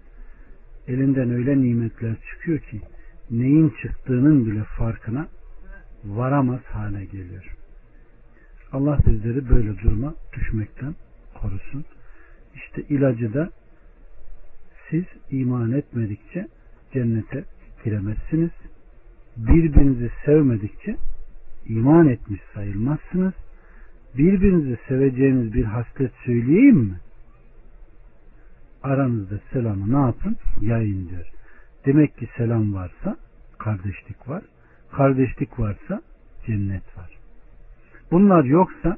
elinden 0.88 1.32
öyle 1.32 1.62
nimetler 1.62 2.15
çıkıyor 2.30 2.60
ki 2.60 2.82
neyin 3.32 3.73
çıktığının 3.82 4.45
bile 4.45 4.63
farkına 4.63 5.27
varamaz 6.06 6.62
hale 6.62 7.06
geliyor. 7.06 7.56
Allah 8.71 8.97
bizleri 9.08 9.49
böyle 9.49 9.77
duruma 9.80 10.15
düşmekten 10.34 10.95
korusun. 11.41 11.86
İşte 12.56 12.82
ilacı 12.82 13.34
da 13.34 13.49
siz 14.89 15.04
iman 15.30 15.71
etmedikçe 15.71 16.47
cennete 16.93 17.43
giremezsiniz. 17.84 18.51
Birbirinizi 19.38 20.12
sevmedikçe 20.25 20.97
iman 21.72 22.08
etmiş 22.08 22.42
sayılmazsınız. 22.54 23.34
Birbirinizi 24.18 24.78
seveceğiniz 24.88 25.54
bir 25.54 25.64
haslet 25.64 26.12
söyleyeyim 26.26 26.78
mi? 26.78 27.00
Aranızda 28.84 29.40
selamı 29.54 29.92
ne 29.92 30.06
yapın? 30.06 30.38
Yayın 30.62 31.10
diyor. 31.10 31.28
Demek 31.86 32.18
ki 32.18 32.28
selam 32.38 32.74
varsa 32.74 33.18
kardeşlik 33.58 34.30
var. 34.30 34.44
Kardeşlik 34.92 35.60
varsa 35.60 36.02
cennet 36.46 36.98
var. 36.98 37.18
Bunlar 38.12 38.44
yoksa 38.44 38.98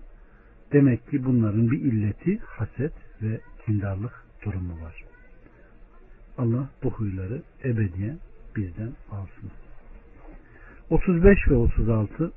demek 0.73 1.11
ki 1.11 1.25
bunların 1.25 1.71
bir 1.71 1.81
illeti 1.81 2.37
haset 2.37 2.93
ve 3.21 3.39
kindarlık 3.65 4.23
durumu 4.45 4.81
var. 4.81 5.03
Allah 6.37 6.69
bu 6.83 6.91
huyları 6.91 7.41
ebediyen 7.63 8.17
bizden 8.55 8.91
alsın. 9.11 9.51
35 10.89 11.47
ve 11.47 11.55
36 11.55 12.31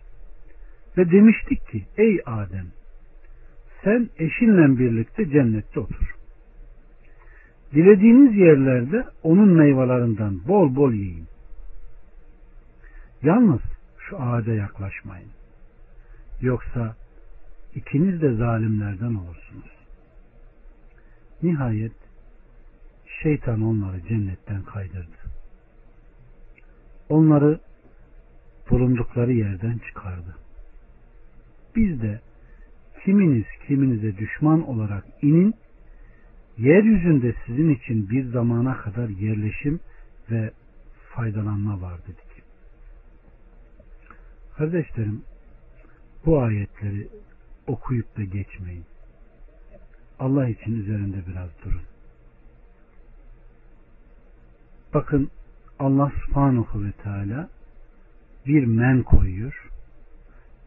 ve 0.97 1.11
demiştik 1.11 1.69
ki 1.69 1.87
ey 1.97 2.21
Adem 2.27 2.67
sen 3.85 4.09
eşinle 4.19 4.79
birlikte 4.79 5.31
cennette 5.31 5.81
otur. 5.81 6.17
Dilediğiniz 7.73 8.37
yerlerde 8.37 9.05
onun 9.23 9.49
meyvelerinden 9.49 10.49
bol 10.49 10.77
bol 10.77 10.93
yiyin. 10.93 11.27
Yalnız 13.23 13.61
şu 13.99 14.23
ağaca 14.23 14.53
yaklaşmayın. 14.53 15.31
Yoksa 16.41 16.97
ikiniz 17.75 18.23
de 18.23 18.35
zalimlerden 18.35 19.15
olursunuz. 19.15 19.77
Nihayet 21.43 21.93
şeytan 23.23 23.63
onları 23.63 24.03
cennetten 24.09 24.63
kaydırdı. 24.63 25.17
Onları 27.09 27.61
bulundukları 28.71 29.33
yerden 29.33 29.79
çıkardı. 29.79 30.37
Biz 31.77 32.03
de 32.03 32.21
kiminiz 33.05 33.45
kiminize 33.67 34.19
düşman 34.19 34.69
olarak 34.69 35.05
inin, 35.23 35.55
yeryüzünde 36.59 37.35
sizin 37.47 37.75
için 37.75 38.11
bir 38.11 38.25
zamana 38.25 38.77
kadar 38.77 39.09
yerleşim 39.09 39.81
ve 40.31 40.51
faydalanma 41.15 41.81
var 41.81 42.01
dedik. 42.03 42.43
Kardeşlerim, 44.57 45.23
bu 46.27 46.43
ayetleri 46.43 47.09
okuyup 47.67 48.17
da 48.17 48.25
geçmeyin. 48.25 48.85
Allah 50.19 50.49
için 50.49 50.83
üzerinde 50.83 51.17
biraz 51.27 51.51
durun. 51.65 51.83
Bakın 54.95 55.31
Allah 55.79 56.13
subhanahu 56.27 56.85
ve 56.85 56.93
teala 56.93 57.49
bir 58.47 58.65
men 58.65 59.03
koyuyor. 59.03 59.76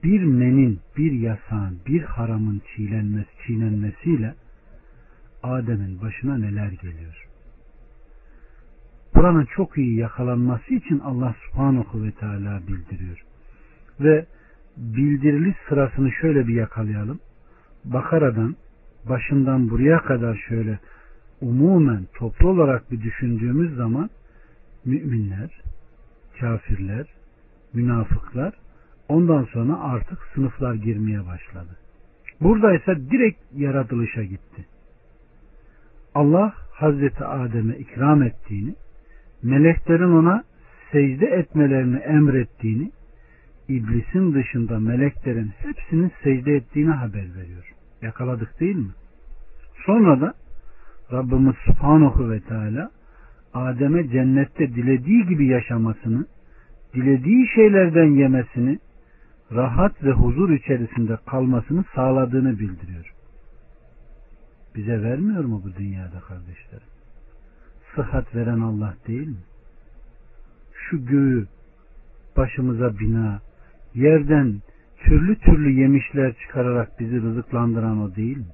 Bir 0.03 0.23
menin, 0.23 0.79
bir 0.97 1.11
yasağın, 1.11 1.79
bir 1.87 2.03
haramın 2.03 2.61
çiğlenmesi, 2.75 3.29
çiğnenmesiyle 3.47 4.35
Adem'in 5.43 6.01
başına 6.01 6.37
neler 6.37 6.71
geliyor. 6.71 7.27
Buranın 9.15 9.45
çok 9.45 9.77
iyi 9.77 9.95
yakalanması 9.95 10.73
için 10.73 10.99
Allah 10.99 11.35
subhanahu 11.45 12.03
ve 12.03 12.11
teala 12.11 12.61
bildiriyor. 12.67 13.23
Ve 13.99 14.25
bildirili 14.77 15.55
sırasını 15.69 16.11
şöyle 16.11 16.47
bir 16.47 16.55
yakalayalım. 16.55 17.19
Bakara'dan 17.85 18.55
başından 19.09 19.69
buraya 19.69 19.99
kadar 19.99 20.45
şöyle 20.49 20.79
umumen 21.41 22.05
toplu 22.13 22.49
olarak 22.49 22.91
bir 22.91 23.01
düşündüğümüz 23.01 23.75
zaman 23.75 24.09
müminler, 24.85 25.61
kafirler, 26.39 27.05
münafıklar 27.73 28.53
ondan 29.09 29.43
sonra 29.43 29.79
artık 29.79 30.19
sınıflar 30.33 30.73
girmeye 30.73 31.25
başladı. 31.25 31.77
Burada 32.41 32.73
ise 32.73 33.09
direkt 33.11 33.39
yaratılışa 33.55 34.23
gitti. 34.23 34.65
Allah 36.15 36.53
Hazreti 36.71 37.25
Adem'e 37.25 37.75
ikram 37.77 38.23
ettiğini, 38.23 38.75
meleklerin 39.43 40.11
ona 40.11 40.43
secde 40.91 41.25
etmelerini 41.25 41.97
emrettiğini, 41.97 42.91
iblisin 43.67 44.33
dışında 44.33 44.79
meleklerin 44.79 45.51
hepsinin 45.57 46.11
secde 46.23 46.55
ettiğini 46.55 46.91
haber 46.91 47.35
veriyor. 47.35 47.73
Yakaladık 48.01 48.59
değil 48.59 48.75
mi? 48.75 48.91
Sonra 49.85 50.21
da 50.21 50.33
Rabbimiz 51.11 51.55
Subhanahu 51.65 52.31
ve 52.31 52.39
Teala 52.39 52.91
Adem'e 53.53 54.09
cennette 54.09 54.67
dilediği 54.67 55.27
gibi 55.27 55.47
yaşamasını, 55.47 56.25
dilediği 56.93 57.47
şeylerden 57.47 58.05
yemesini, 58.05 58.79
rahat 59.51 60.03
ve 60.03 60.11
huzur 60.11 60.49
içerisinde 60.49 61.17
kalmasını 61.25 61.83
sağladığını 61.95 62.59
bildiriyor. 62.59 63.13
Bize 64.75 65.03
vermiyor 65.03 65.43
mu 65.43 65.61
bu 65.65 65.75
dünyada 65.75 66.19
kardeşlerim? 66.19 66.87
Sıhhat 67.95 68.35
veren 68.35 68.59
Allah 68.59 68.95
değil 69.07 69.27
mi? 69.27 69.43
Şu 70.73 71.05
göğü 71.05 71.47
başımıza 72.37 72.99
bina, 72.99 73.41
yerden 73.95 74.61
türlü 74.97 75.39
türlü 75.39 75.81
yemişler 75.81 76.35
çıkararak 76.41 76.99
bizi 76.99 77.21
rızıklandıran 77.21 78.01
o 78.01 78.15
değil 78.15 78.37
mi? 78.37 78.53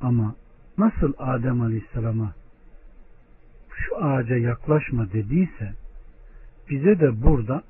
Ama 0.00 0.34
nasıl 0.78 1.12
Adem 1.18 1.60
Aleyhisselam'a 1.60 2.34
ağaca 3.96 4.36
yaklaşma 4.36 5.12
dediyse 5.12 5.72
bize 6.70 7.00
de 7.00 7.22
burada 7.22 7.62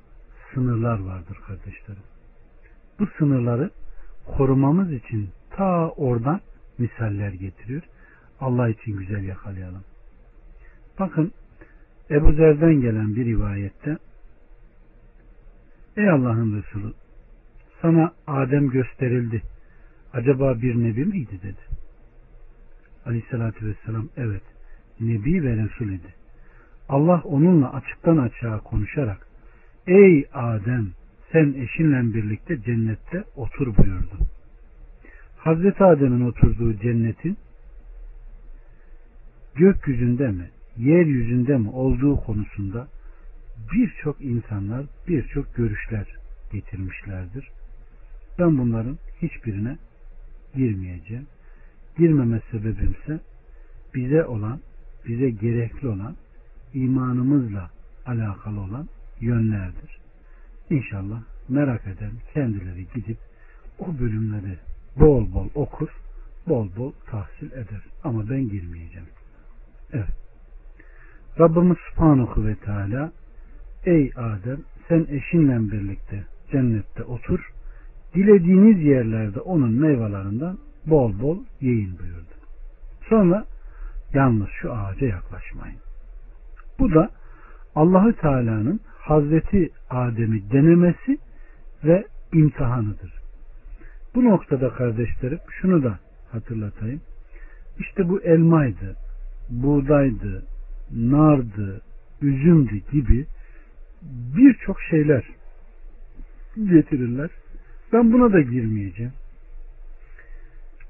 sınırlar 0.53 0.99
vardır 0.99 1.37
kardeşlerim. 1.47 2.03
Bu 2.99 3.07
sınırları 3.17 3.69
korumamız 4.25 4.91
için 4.93 5.29
ta 5.49 5.89
oradan 5.89 6.41
misaller 6.77 7.33
getiriyor. 7.33 7.81
Allah 8.39 8.69
için 8.69 8.97
güzel 8.97 9.23
yakalayalım. 9.23 9.83
Bakın 10.99 11.31
Ebu 12.09 12.31
Zer'den 12.31 12.81
gelen 12.81 13.15
bir 13.15 13.25
rivayette 13.25 13.97
Ey 15.97 16.09
Allah'ın 16.09 16.57
Resulü 16.57 16.93
sana 17.81 18.13
Adem 18.27 18.69
gösterildi. 18.69 19.41
Acaba 20.13 20.61
bir 20.61 20.75
nebi 20.75 21.05
miydi 21.05 21.39
dedi. 21.43 21.61
Aleyhissalatü 23.05 23.65
vesselam 23.67 24.09
evet 24.17 24.43
nebi 24.99 25.43
ve 25.43 25.55
resul 25.55 25.89
idi. 25.89 26.13
Allah 26.89 27.21
onunla 27.23 27.73
açıktan 27.73 28.17
açığa 28.17 28.59
konuşarak 28.59 29.27
Ey 29.87 30.25
Adem 30.33 30.87
sen 31.31 31.53
eşinle 31.53 32.13
birlikte 32.13 32.61
cennette 32.61 33.23
otur 33.35 33.77
buyurdu. 33.77 34.17
Hazreti 35.37 35.83
Adem'in 35.83 36.21
oturduğu 36.21 36.73
cennetin 36.73 37.37
gökyüzünde 39.55 40.27
mi, 40.27 40.49
yeryüzünde 40.77 41.57
mi 41.57 41.69
olduğu 41.69 42.17
konusunda 42.17 42.87
birçok 43.73 44.21
insanlar 44.21 44.85
birçok 45.07 45.55
görüşler 45.55 46.07
getirmişlerdir. 46.51 47.49
Ben 48.39 48.57
bunların 48.57 48.97
hiçbirine 49.21 49.77
girmeyeceğim. 50.55 51.27
Girmeme 51.97 52.41
sebebimse 52.51 53.19
bize 53.95 54.25
olan, 54.25 54.59
bize 55.07 55.29
gerekli 55.29 55.87
olan 55.87 56.15
imanımızla 56.73 57.69
alakalı 58.05 58.59
olan 58.59 58.87
yönlerdir. 59.21 59.97
İnşallah 60.69 61.21
merak 61.49 61.87
eden 61.87 62.11
kendileri 62.33 62.87
gidip 62.95 63.17
o 63.79 63.99
bölümleri 63.99 64.57
bol 64.99 65.33
bol 65.33 65.49
okur, 65.55 65.89
bol 66.47 66.69
bol 66.77 66.91
tahsil 67.05 67.51
eder. 67.51 67.81
Ama 68.03 68.29
ben 68.29 68.49
girmeyeceğim. 68.49 69.07
Evet. 69.93 70.25
Rabbimiz 71.39 71.77
Subhanahu 71.89 72.45
ve 72.45 72.55
Teala 72.55 73.11
Ey 73.85 74.11
Adem 74.15 74.59
sen 74.87 75.05
eşinle 75.09 75.71
birlikte 75.71 76.23
cennette 76.51 77.03
otur. 77.03 77.51
Dilediğiniz 78.15 78.83
yerlerde 78.83 79.39
onun 79.39 79.71
meyvelerinden 79.71 80.57
bol 80.85 81.19
bol 81.19 81.37
yiyin 81.61 81.99
buyurdu. 81.99 82.35
Sonra 83.09 83.45
yalnız 84.15 84.47
şu 84.61 84.73
ağaca 84.73 85.07
yaklaşmayın. 85.07 85.79
Bu 86.79 86.93
da 86.93 87.09
Allahü 87.75 88.15
Teala'nın 88.15 88.79
Hazreti 88.99 89.69
Adem'i 89.89 90.51
denemesi 90.51 91.17
ve 91.83 92.05
imtihanıdır. 92.33 93.13
Bu 94.15 94.25
noktada 94.25 94.69
kardeşlerim 94.69 95.39
şunu 95.61 95.83
da 95.83 95.99
hatırlatayım. 96.31 97.01
İşte 97.79 98.09
bu 98.09 98.21
elmaydı, 98.21 98.95
buğdaydı, 99.49 100.43
nardı, 100.91 101.81
üzümdü 102.21 102.75
gibi 102.91 103.25
birçok 104.35 104.81
şeyler 104.81 105.23
getirirler. 106.55 107.29
Ben 107.93 108.13
buna 108.13 108.33
da 108.33 108.41
girmeyeceğim. 108.41 109.13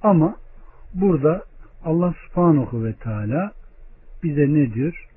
Ama 0.01 0.35
burada 0.93 1.43
Allah 1.85 2.13
subhanahu 2.27 2.83
ve 2.85 2.93
teala 2.93 3.51
bize 4.23 4.53
ne 4.53 4.73
diyor? 4.73 5.07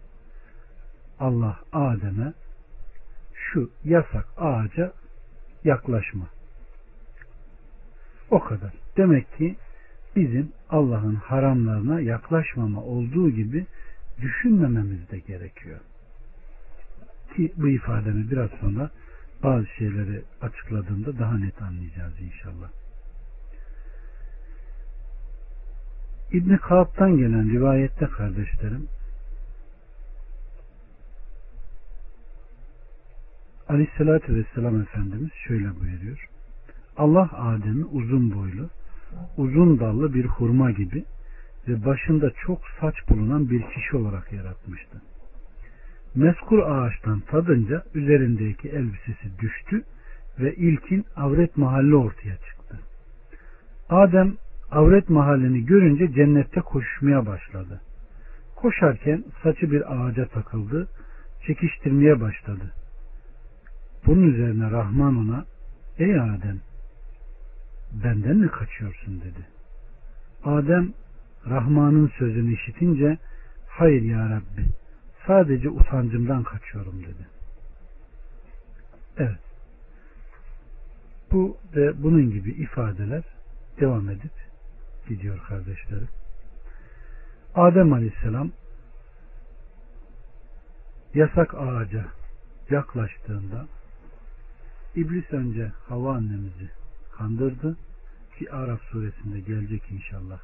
Allah 1.20 1.58
Adem'e 1.72 2.32
şu 3.34 3.70
yasak 3.84 4.26
ağaca 4.36 4.92
yaklaşma. 5.64 6.28
O 8.30 8.40
kadar. 8.40 8.72
Demek 8.96 9.36
ki 9.36 9.56
bizim 10.16 10.52
Allah'ın 10.70 11.14
haramlarına 11.14 12.00
yaklaşmama 12.00 12.82
olduğu 12.82 13.30
gibi 13.30 13.66
düşünmememiz 14.20 15.10
de 15.10 15.18
gerekiyor. 15.18 15.80
Ki 17.36 17.52
bu 17.56 17.68
ifademi 17.68 18.30
biraz 18.30 18.50
sonra 18.50 18.90
bazı 19.42 19.66
şeyleri 19.66 20.22
açıkladığımda 20.40 21.18
daha 21.18 21.38
net 21.38 21.62
anlayacağız 21.62 22.20
inşallah. 22.20 22.70
İbni 26.32 26.58
Kaab'dan 26.58 27.16
gelen 27.16 27.50
rivayette 27.50 28.06
kardeşlerim 28.06 28.88
Aleyhisselatü 33.68 34.34
Vesselam 34.34 34.80
Efendimiz 34.80 35.30
şöyle 35.46 35.80
buyuruyor. 35.80 36.28
Allah 36.96 37.30
Adem'i 37.32 37.84
uzun 37.84 38.34
boylu, 38.34 38.70
uzun 39.36 39.80
dallı 39.80 40.14
bir 40.14 40.24
hurma 40.24 40.70
gibi 40.70 41.04
ve 41.68 41.84
başında 41.84 42.30
çok 42.46 42.60
saç 42.80 42.94
bulunan 43.08 43.50
bir 43.50 43.62
kişi 43.62 43.96
olarak 43.96 44.32
yaratmıştı. 44.32 45.02
Meskur 46.14 46.58
ağaçtan 46.58 47.20
tadınca 47.20 47.84
üzerindeki 47.94 48.68
elbisesi 48.68 49.38
düştü 49.38 49.84
ve 50.38 50.54
ilkin 50.54 51.04
avret 51.16 51.56
mahalli 51.56 51.96
ortaya 51.96 52.36
çıktı. 52.36 52.78
Adem 53.88 54.36
avret 54.70 55.08
mahallini 55.08 55.66
görünce 55.66 56.12
cennette 56.12 56.60
koşmaya 56.60 57.26
başladı. 57.26 57.80
Koşarken 58.56 59.24
saçı 59.42 59.70
bir 59.70 59.94
ağaca 59.94 60.28
takıldı, 60.28 60.88
çekiştirmeye 61.46 62.20
başladı. 62.20 62.72
Bunun 64.06 64.32
üzerine 64.32 64.70
Rahman 64.70 65.16
ona, 65.16 65.44
ey 65.98 66.20
Adem, 66.20 66.60
benden 68.04 68.36
mi 68.36 68.48
kaçıyorsun 68.48 69.20
dedi. 69.20 69.46
Adem, 70.44 70.92
Rahman'ın 71.46 72.12
sözünü 72.18 72.54
işitince, 72.54 73.18
hayır 73.68 74.02
ya 74.02 74.30
Rabbi, 74.30 74.66
sadece 75.26 75.68
utancımdan 75.68 76.42
kaçıyorum 76.42 77.02
dedi. 77.02 77.26
Evet. 79.18 79.38
Bu 81.32 81.56
ve 81.76 82.02
bunun 82.02 82.30
gibi 82.30 82.50
ifadeler 82.50 83.24
devam 83.80 84.10
edip 84.10 84.47
gidiyor 85.08 85.38
kardeşlerim. 85.48 86.08
Adem 87.54 87.92
Aleyhisselam 87.92 88.50
yasak 91.14 91.54
ağaca 91.54 92.04
yaklaştığında 92.70 93.66
İblis 94.94 95.32
önce 95.32 95.72
Hava 95.88 96.14
annemizi 96.14 96.70
kandırdı 97.12 97.76
ki 98.38 98.52
Araf 98.52 98.80
suresinde 98.82 99.40
gelecek 99.40 99.82
inşallah 99.90 100.38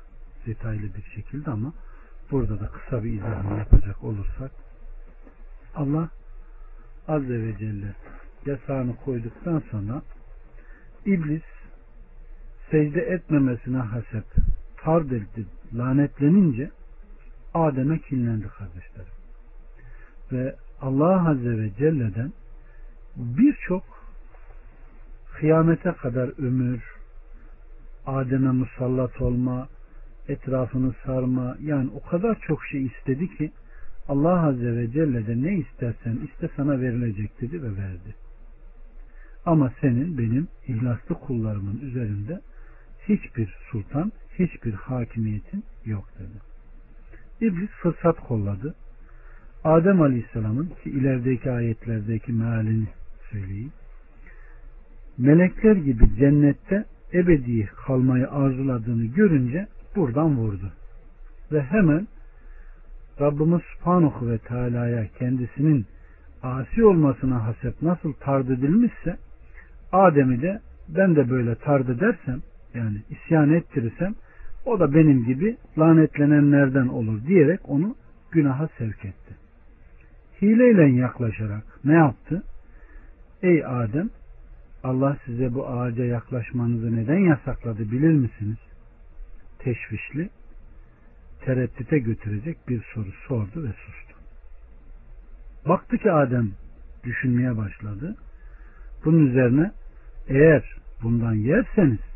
detaylı 0.47 0.95
bir 0.95 1.03
şekilde 1.15 1.51
ama 1.51 1.73
burada 2.31 2.61
da 2.61 2.67
kısa 2.67 3.05
bir 3.05 3.13
izahını 3.13 3.59
yapacak 3.59 4.05
olursak 4.05 4.51
Allah 5.75 6.09
Azze 7.09 7.43
ve 7.43 7.59
Celle 7.59 7.95
yasağını 8.47 8.97
koyduktan 8.97 9.63
sonra 9.71 10.03
İblis 11.07 11.43
secde 12.71 13.01
etmemesine 13.01 13.79
hasep 13.79 14.25
tard 14.85 15.11
edildi, 15.11 15.47
lanetlenince 15.75 16.71
Adem'e 17.55 17.99
kinlendi 17.99 18.49
kardeşlerim. 18.49 19.15
Ve 20.33 20.55
Allah 20.81 21.29
Azze 21.29 21.59
ve 21.59 21.71
Celle'den 21.79 22.33
birçok 23.17 23.83
kıyamete 25.35 25.93
kadar 25.93 26.31
ömür, 26.39 26.83
Adem'e 28.07 28.51
musallat 28.51 29.21
olma, 29.21 29.69
etrafını 30.29 30.95
sarma, 31.05 31.57
yani 31.61 31.91
o 31.95 32.09
kadar 32.11 32.41
çok 32.41 32.65
şey 32.65 32.87
istedi 32.87 33.37
ki 33.37 33.53
Allah 34.09 34.47
Azze 34.47 34.77
ve 34.77 34.91
Celle 34.91 35.27
de 35.27 35.43
ne 35.43 35.55
istersen 35.55 36.17
iste 36.17 36.51
sana 36.57 36.81
verilecek 36.81 37.41
dedi 37.41 37.63
ve 37.63 37.77
verdi. 37.77 38.15
Ama 39.47 39.73
senin 39.81 40.19
benim 40.19 40.49
ihlaslı 40.67 41.15
kullarımın 41.15 41.81
üzerinde 41.81 42.41
hiçbir 43.09 43.57
sultan, 43.71 44.13
hiçbir 44.39 44.73
hakimiyetin 44.73 45.65
yok 45.85 46.05
dedi. 46.19 46.41
İblis 47.41 47.71
fırsat 47.71 48.21
kolladı. 48.21 48.75
Adem 49.65 50.03
Aleyhisselam'ın 50.03 50.67
ki 50.83 50.91
ilerideki 50.91 51.51
ayetlerdeki 51.51 52.33
mealini 52.33 52.89
söyleyeyim. 53.31 53.73
Melekler 55.19 55.77
gibi 55.77 56.17
cennette 56.19 56.85
ebedi 57.13 57.71
kalmayı 57.87 58.31
arzuladığını 58.31 59.05
görünce 59.05 59.67
buradan 59.97 60.37
vurdu. 60.37 60.73
Ve 61.53 61.63
hemen 61.63 62.09
Rabbimiz 63.21 63.61
Subhanahu 63.63 64.31
ve 64.31 64.39
Teala'ya 64.39 65.09
kendisinin 65.19 65.87
asi 66.43 66.85
olmasına 66.85 67.47
hasep 67.47 67.83
nasıl 67.83 68.13
tard 68.13 68.49
edilmişse 68.49 69.17
Adem'i 69.93 70.43
de 70.43 70.61
ben 70.89 71.17
de 71.17 71.31
böyle 71.31 71.55
tard 71.55 71.89
edersem 71.89 72.43
yani 72.75 73.03
isyan 73.11 73.51
ettirirsem 73.51 74.15
o 74.65 74.81
da 74.81 74.95
benim 74.95 75.25
gibi 75.25 75.57
lanetlenenlerden 75.79 76.89
olur 76.89 77.27
diyerek 77.27 77.61
onu 77.69 77.97
günaha 78.33 78.69
sevk 78.79 79.05
etti. 79.05 79.35
Hileyle 80.43 81.01
yaklaşarak 81.01 81.65
ne 81.85 81.95
yaptı? 81.95 82.43
Ey 83.43 83.67
Adem 83.67 84.11
Allah 84.85 85.17
size 85.25 85.55
bu 85.55 85.69
ağaca 85.69 86.05
yaklaşmanızı 86.05 86.97
neden 86.97 87.19
yasakladı 87.19 87.91
bilir 87.91 88.13
misiniz? 88.13 88.59
Teşvişli, 89.59 90.31
tereddüte 91.45 91.99
götürecek 91.99 92.69
bir 92.69 92.83
soru 92.95 93.13
sordu 93.29 93.65
ve 93.65 93.73
sustu. 93.73 94.19
Baktı 95.69 95.99
ki 95.99 96.13
Adem 96.13 96.51
düşünmeye 97.05 97.57
başladı. 97.57 98.17
Bunun 99.05 99.27
üzerine 99.27 99.71
eğer 100.29 100.77
bundan 101.03 101.35
yerseniz 101.35 102.14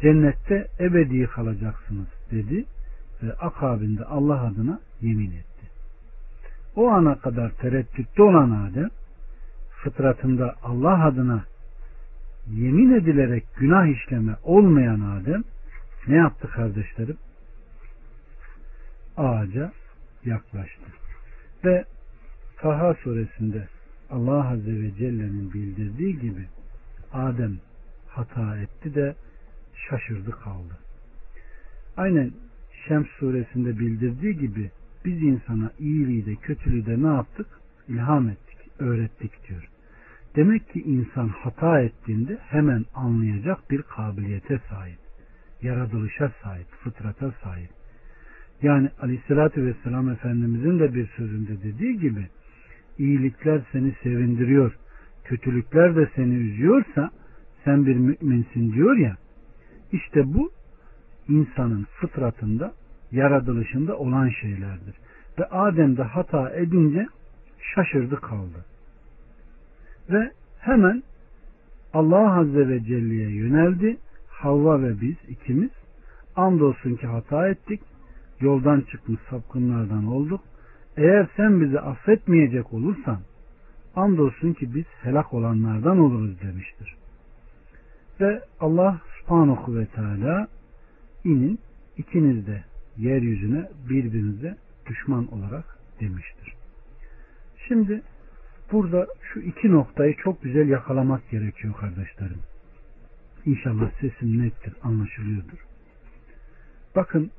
cennette 0.00 0.68
ebedi 0.80 1.26
kalacaksınız 1.26 2.06
dedi 2.30 2.64
ve 3.22 3.32
akabinde 3.32 4.04
Allah 4.04 4.46
adına 4.46 4.80
yemin 5.00 5.30
etti. 5.30 5.66
O 6.76 6.88
ana 6.88 7.18
kadar 7.18 7.50
tereddütte 7.50 8.22
olan 8.22 8.50
Adem 8.50 8.90
fıtratında 9.82 10.54
Allah 10.62 11.04
adına 11.04 11.44
yemin 12.50 12.94
edilerek 12.94 13.44
günah 13.56 13.86
işleme 13.86 14.36
olmayan 14.42 15.00
Adem 15.00 15.44
ne 16.08 16.16
yaptı 16.16 16.48
kardeşlerim? 16.48 17.16
Ağaca 19.16 19.72
yaklaştı. 20.24 20.84
Ve 21.64 21.84
Taha 22.56 22.94
suresinde 22.94 23.68
Allah 24.10 24.50
Azze 24.50 24.82
ve 24.82 24.94
Celle'nin 24.94 25.52
bildirdiği 25.52 26.20
gibi 26.20 26.46
Adem 27.12 27.58
hata 28.08 28.58
etti 28.58 28.94
de 28.94 29.14
şaşırdı 29.88 30.30
kaldı. 30.30 30.78
Aynen 31.96 32.30
Şems 32.88 33.06
suresinde 33.06 33.78
bildirdiği 33.78 34.38
gibi 34.38 34.70
biz 35.04 35.22
insana 35.22 35.70
iyiliği 35.78 36.26
de 36.26 36.34
kötülüğü 36.34 36.86
de 36.86 37.02
ne 37.02 37.14
yaptık? 37.14 37.46
İlham 37.88 38.28
ettik, 38.28 38.58
öğrettik 38.78 39.48
diyor. 39.48 39.68
Demek 40.36 40.68
ki 40.68 40.82
insan 40.82 41.28
hata 41.28 41.80
ettiğinde 41.80 42.38
hemen 42.40 42.84
anlayacak 42.94 43.70
bir 43.70 43.82
kabiliyete 43.82 44.60
sahip. 44.70 44.98
Yaratılışa 45.62 46.32
sahip, 46.42 46.66
fıtrata 46.70 47.34
sahip. 47.42 47.70
Yani 48.62 48.88
aleyhissalatü 49.00 49.66
vesselam 49.66 50.08
Efendimizin 50.08 50.78
de 50.78 50.94
bir 50.94 51.06
sözünde 51.06 51.62
dediği 51.62 51.98
gibi 51.98 52.28
iyilikler 52.98 53.60
seni 53.72 53.94
sevindiriyor, 54.02 54.76
kötülükler 55.24 55.96
de 55.96 56.08
seni 56.16 56.34
üzüyorsa 56.34 57.10
sen 57.64 57.86
bir 57.86 57.96
müminsin 57.96 58.72
diyor 58.72 58.96
ya 58.96 59.16
işte 59.94 60.34
bu 60.34 60.50
insanın 61.28 61.86
fıtratında 62.00 62.72
yaratılışında 63.12 63.98
olan 63.98 64.28
şeylerdir. 64.28 64.94
Ve 65.38 65.44
Adem 65.44 65.96
de 65.96 66.02
hata 66.02 66.50
edince 66.50 67.06
şaşırdı 67.74 68.16
kaldı. 68.16 68.64
Ve 70.10 70.30
hemen 70.60 71.02
Allah 71.94 72.38
Azze 72.38 72.68
ve 72.68 72.84
Celle'ye 72.84 73.30
yöneldi. 73.30 73.96
Havva 74.28 74.82
ve 74.82 75.00
biz 75.00 75.16
ikimiz 75.28 75.70
andolsun 76.36 76.94
ki 76.94 77.06
hata 77.06 77.48
ettik. 77.48 77.80
Yoldan 78.40 78.80
çıkmış 78.80 79.20
sapkınlardan 79.30 80.06
olduk. 80.06 80.40
Eğer 80.96 81.28
sen 81.36 81.60
bizi 81.60 81.80
affetmeyecek 81.80 82.72
olursan 82.72 83.18
andolsun 83.96 84.52
ki 84.52 84.74
biz 84.74 84.84
helak 85.02 85.34
olanlardan 85.34 85.98
oluruz 85.98 86.40
demiştir. 86.42 86.94
Ve 88.20 88.40
Allah 88.60 89.00
subhanahu 89.24 89.76
ve 89.76 89.86
teala 89.86 90.48
inin 91.24 91.58
ikiniz 91.96 92.46
de 92.46 92.64
yeryüzüne 92.96 93.68
birbirinize 93.90 94.56
düşman 94.86 95.32
olarak 95.32 95.78
demiştir. 96.00 96.54
Şimdi 97.68 98.02
burada 98.72 99.06
şu 99.32 99.40
iki 99.40 99.72
noktayı 99.72 100.16
çok 100.16 100.42
güzel 100.42 100.68
yakalamak 100.68 101.30
gerekiyor 101.30 101.74
kardeşlerim. 101.74 102.38
İnşallah 103.46 103.90
sesim 104.00 104.42
nettir, 104.42 104.74
anlaşılıyordur. 104.82 105.66
Bakın 106.96 107.30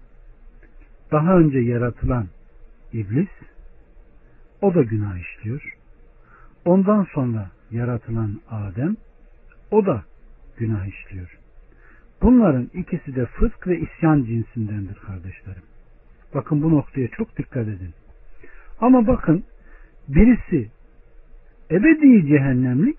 daha 1.11 1.37
önce 1.37 1.59
yaratılan 1.59 2.27
iblis 2.93 3.29
o 4.61 4.73
da 4.75 4.81
günah 4.83 5.17
işliyor. 5.17 5.77
Ondan 6.65 7.07
sonra 7.13 7.51
yaratılan 7.71 8.41
Adem 8.49 8.95
o 9.71 9.85
da 9.85 10.03
günah 10.57 10.85
işliyor. 10.85 11.44
Bunların 12.25 12.69
ikisi 12.73 13.15
de 13.15 13.25
fısk 13.25 13.67
ve 13.67 13.79
isyan 13.79 14.23
cinsindendir 14.23 14.95
kardeşlerim. 14.95 15.61
Bakın 16.33 16.63
bu 16.63 16.71
noktaya 16.71 17.07
çok 17.07 17.37
dikkat 17.37 17.67
edin. 17.67 17.93
Ama 18.79 19.07
bakın 19.07 19.43
birisi 20.07 20.69
ebedi 21.71 22.27
cehennemlik 22.27 22.97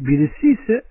birisi 0.00 0.52
ise 0.52 0.82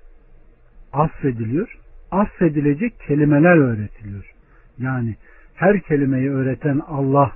affediliyor. 0.93 1.77
Affedilecek 2.11 2.99
kelimeler 2.99 3.57
öğretiliyor. 3.57 4.33
Yani 4.77 5.15
her 5.55 5.79
kelimeyi 5.79 6.29
öğreten 6.29 6.81
Allah 6.87 7.31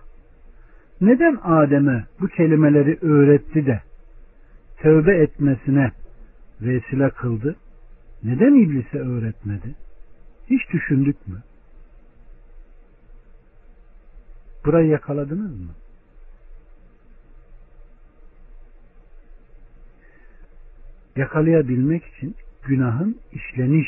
neden 1.01 1.35
Adem'e 1.43 2.05
bu 2.19 2.27
kelimeleri 2.27 2.97
öğretti 3.01 3.65
de 3.65 3.81
tövbe 4.77 5.17
etmesine 5.17 5.91
vesile 6.61 7.09
kıldı? 7.09 7.55
Neden 8.23 8.63
iblise 8.63 8.97
öğretmedi? 8.97 9.75
Hiç 10.49 10.61
düşündük 10.73 11.27
mü? 11.27 11.43
Burayı 14.65 14.87
yakaladınız 14.87 15.59
mı? 15.59 15.71
Yakalayabilmek 21.15 22.05
için 22.05 22.35
günahın 22.63 23.19
işleniş 23.31 23.87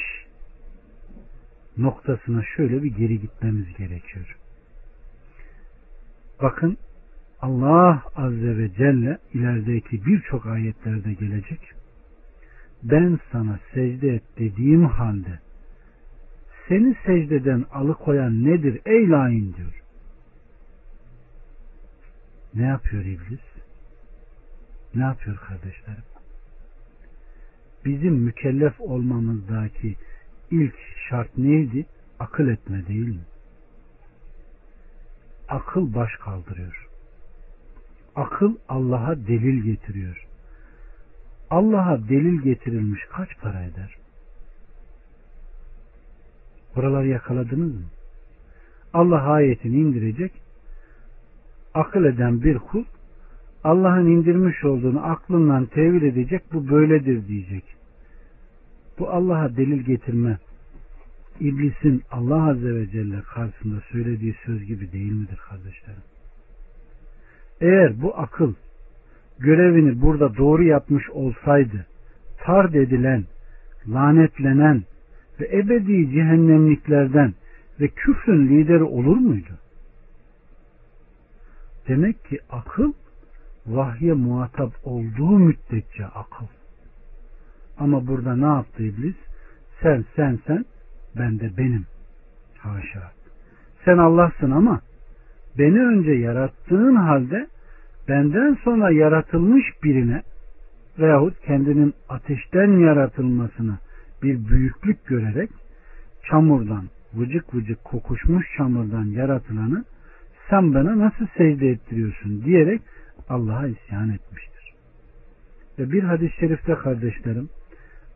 noktasına 1.77 2.43
şöyle 2.55 2.83
bir 2.83 2.95
geri 2.95 3.21
gitmemiz 3.21 3.77
gerekiyor. 3.77 4.37
Bakın 6.41 6.77
Allah 7.41 8.03
Azze 8.15 8.57
ve 8.57 8.73
Celle 8.73 9.17
ilerideki 9.33 10.05
birçok 10.05 10.45
ayetlerde 10.45 11.13
gelecek 11.13 11.78
ben 12.83 13.19
sana 13.31 13.59
secde 13.73 14.15
et 14.15 14.23
dediğim 14.37 14.85
halde 14.85 15.39
seni 16.67 16.95
secdeden 17.05 17.65
alıkoyan 17.71 18.43
nedir 18.45 18.81
ey 18.85 19.09
lain 19.09 19.53
diyor. 19.53 19.83
Ne 22.53 22.63
yapıyor 22.63 23.05
iblis? 23.05 23.41
Ne 24.95 25.03
yapıyor 25.03 25.37
kardeşlerim? 25.37 26.03
Bizim 27.85 28.13
mükellef 28.13 28.81
olmamızdaki 28.81 29.95
ilk 30.51 30.75
şart 31.09 31.37
neydi? 31.37 31.85
Akıl 32.19 32.47
etme 32.47 32.87
değil 32.87 33.07
mi? 33.07 33.23
Akıl 35.47 35.93
baş 35.93 36.09
kaldırıyor. 36.15 36.87
Akıl 38.15 38.55
Allah'a 38.69 39.27
delil 39.27 39.63
getiriyor. 39.63 40.28
Allah'a 41.49 42.09
delil 42.09 42.41
getirilmiş 42.41 43.01
kaç 43.11 43.29
para 43.41 43.63
eder? 43.63 43.95
Buraları 46.75 47.07
yakaladınız 47.07 47.75
mı? 47.75 47.85
Allah 48.93 49.21
ayetini 49.21 49.75
indirecek. 49.75 50.31
Akıl 51.73 52.05
eden 52.05 52.43
bir 52.43 52.57
kul 52.57 52.83
Allah'ın 53.63 54.05
indirmiş 54.05 54.63
olduğunu 54.63 55.05
aklından 55.05 55.65
tevil 55.65 56.01
edecek. 56.01 56.43
Bu 56.53 56.69
böyledir 56.69 57.27
diyecek. 57.27 57.63
Bu 58.99 59.09
Allah'a 59.09 59.57
delil 59.57 59.81
getirme 59.81 60.37
İblisin 61.39 62.03
Allah 62.11 62.49
Azze 62.49 62.75
ve 62.75 62.89
Celle 62.89 63.21
karşısında 63.21 63.81
söylediği 63.91 64.35
söz 64.45 64.65
gibi 64.65 64.91
değil 64.91 65.11
midir 65.11 65.39
kardeşlerim? 65.49 66.01
Eğer 67.61 68.01
bu 68.01 68.17
akıl 68.17 68.53
görevini 69.39 70.01
burada 70.01 70.37
doğru 70.37 70.63
yapmış 70.63 71.09
olsaydı 71.09 71.85
tard 72.37 72.73
edilen, 72.73 73.25
lanetlenen 73.87 74.83
ve 75.39 75.57
ebedi 75.57 76.11
cehennemliklerden 76.11 77.33
ve 77.79 77.87
küfrün 77.87 78.49
lideri 78.49 78.83
olur 78.83 79.17
muydu? 79.17 79.51
Demek 81.87 82.25
ki 82.25 82.39
akıl 82.49 82.93
vahye 83.67 84.13
muhatap 84.13 84.73
olduğu 84.83 85.39
müddetçe 85.39 86.05
akıl. 86.05 86.45
Ama 87.77 88.07
burada 88.07 88.35
ne 88.35 88.45
yaptı 88.45 88.83
iblis? 88.83 89.15
Sen 89.81 90.05
sen 90.15 90.39
sen 90.47 90.65
ben 91.17 91.39
de 91.39 91.57
benim. 91.57 91.85
Haşa. 92.57 93.11
Sen 93.85 93.97
Allah'sın 93.97 94.51
ama 94.51 94.81
beni 95.57 95.79
önce 95.79 96.11
yarattığın 96.11 96.95
halde 96.95 97.47
benden 98.09 98.57
sonra 98.63 98.91
yaratılmış 98.91 99.65
birine 99.83 100.21
veyahut 100.99 101.39
kendinin 101.45 101.93
ateşten 102.09 102.79
yaratılmasını 102.79 103.77
bir 104.23 104.47
büyüklük 104.47 105.05
görerek 105.05 105.49
çamurdan, 106.29 106.85
vıcık 107.13 107.55
vıcık 107.55 107.83
kokuşmuş 107.83 108.45
çamurdan 108.57 109.05
yaratılanı 109.05 109.85
sen 110.49 110.73
bana 110.73 110.99
nasıl 110.99 111.25
secde 111.37 111.69
ettiriyorsun 111.69 112.43
diyerek 112.45 112.81
Allah'a 113.29 113.67
isyan 113.67 114.09
etmiştir. 114.09 114.73
Ve 115.79 115.91
bir 115.91 116.03
hadis-i 116.03 116.39
şerifte 116.39 116.75
kardeşlerim 116.75 117.49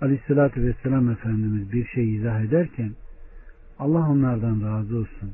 Aleyhisselatü 0.01 0.63
Vesselam 0.63 1.09
Efendimiz 1.09 1.73
bir 1.73 1.85
şey 1.85 2.15
izah 2.15 2.41
ederken 2.41 2.91
Allah 3.79 4.09
onlardan 4.09 4.61
razı 4.61 4.97
olsun. 4.97 5.31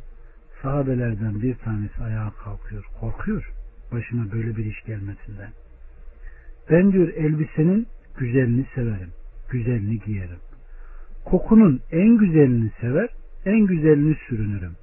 Sahabelerden 0.62 1.41
bir 1.41 1.55
tanesi 1.55 2.03
ayağa 2.03 2.32
kalkıyor. 2.43 2.86
Korkuyor. 2.99 3.59
Başına 3.91 4.31
böyle 4.31 4.57
bir 4.57 4.65
iş 4.65 4.83
gelmesinden. 4.83 5.51
Ben 6.69 6.91
diyor 6.91 7.07
elbisenin 7.07 7.87
güzelini 8.17 8.65
severim. 8.75 9.11
Güzelini 9.49 9.99
giyerim. 9.99 10.39
Kokunun 11.25 11.81
en 11.91 12.17
güzelini 12.17 12.71
sever, 12.81 13.09
en 13.45 13.59
güzelini 13.59 14.17
sürünürüm. 14.27 14.75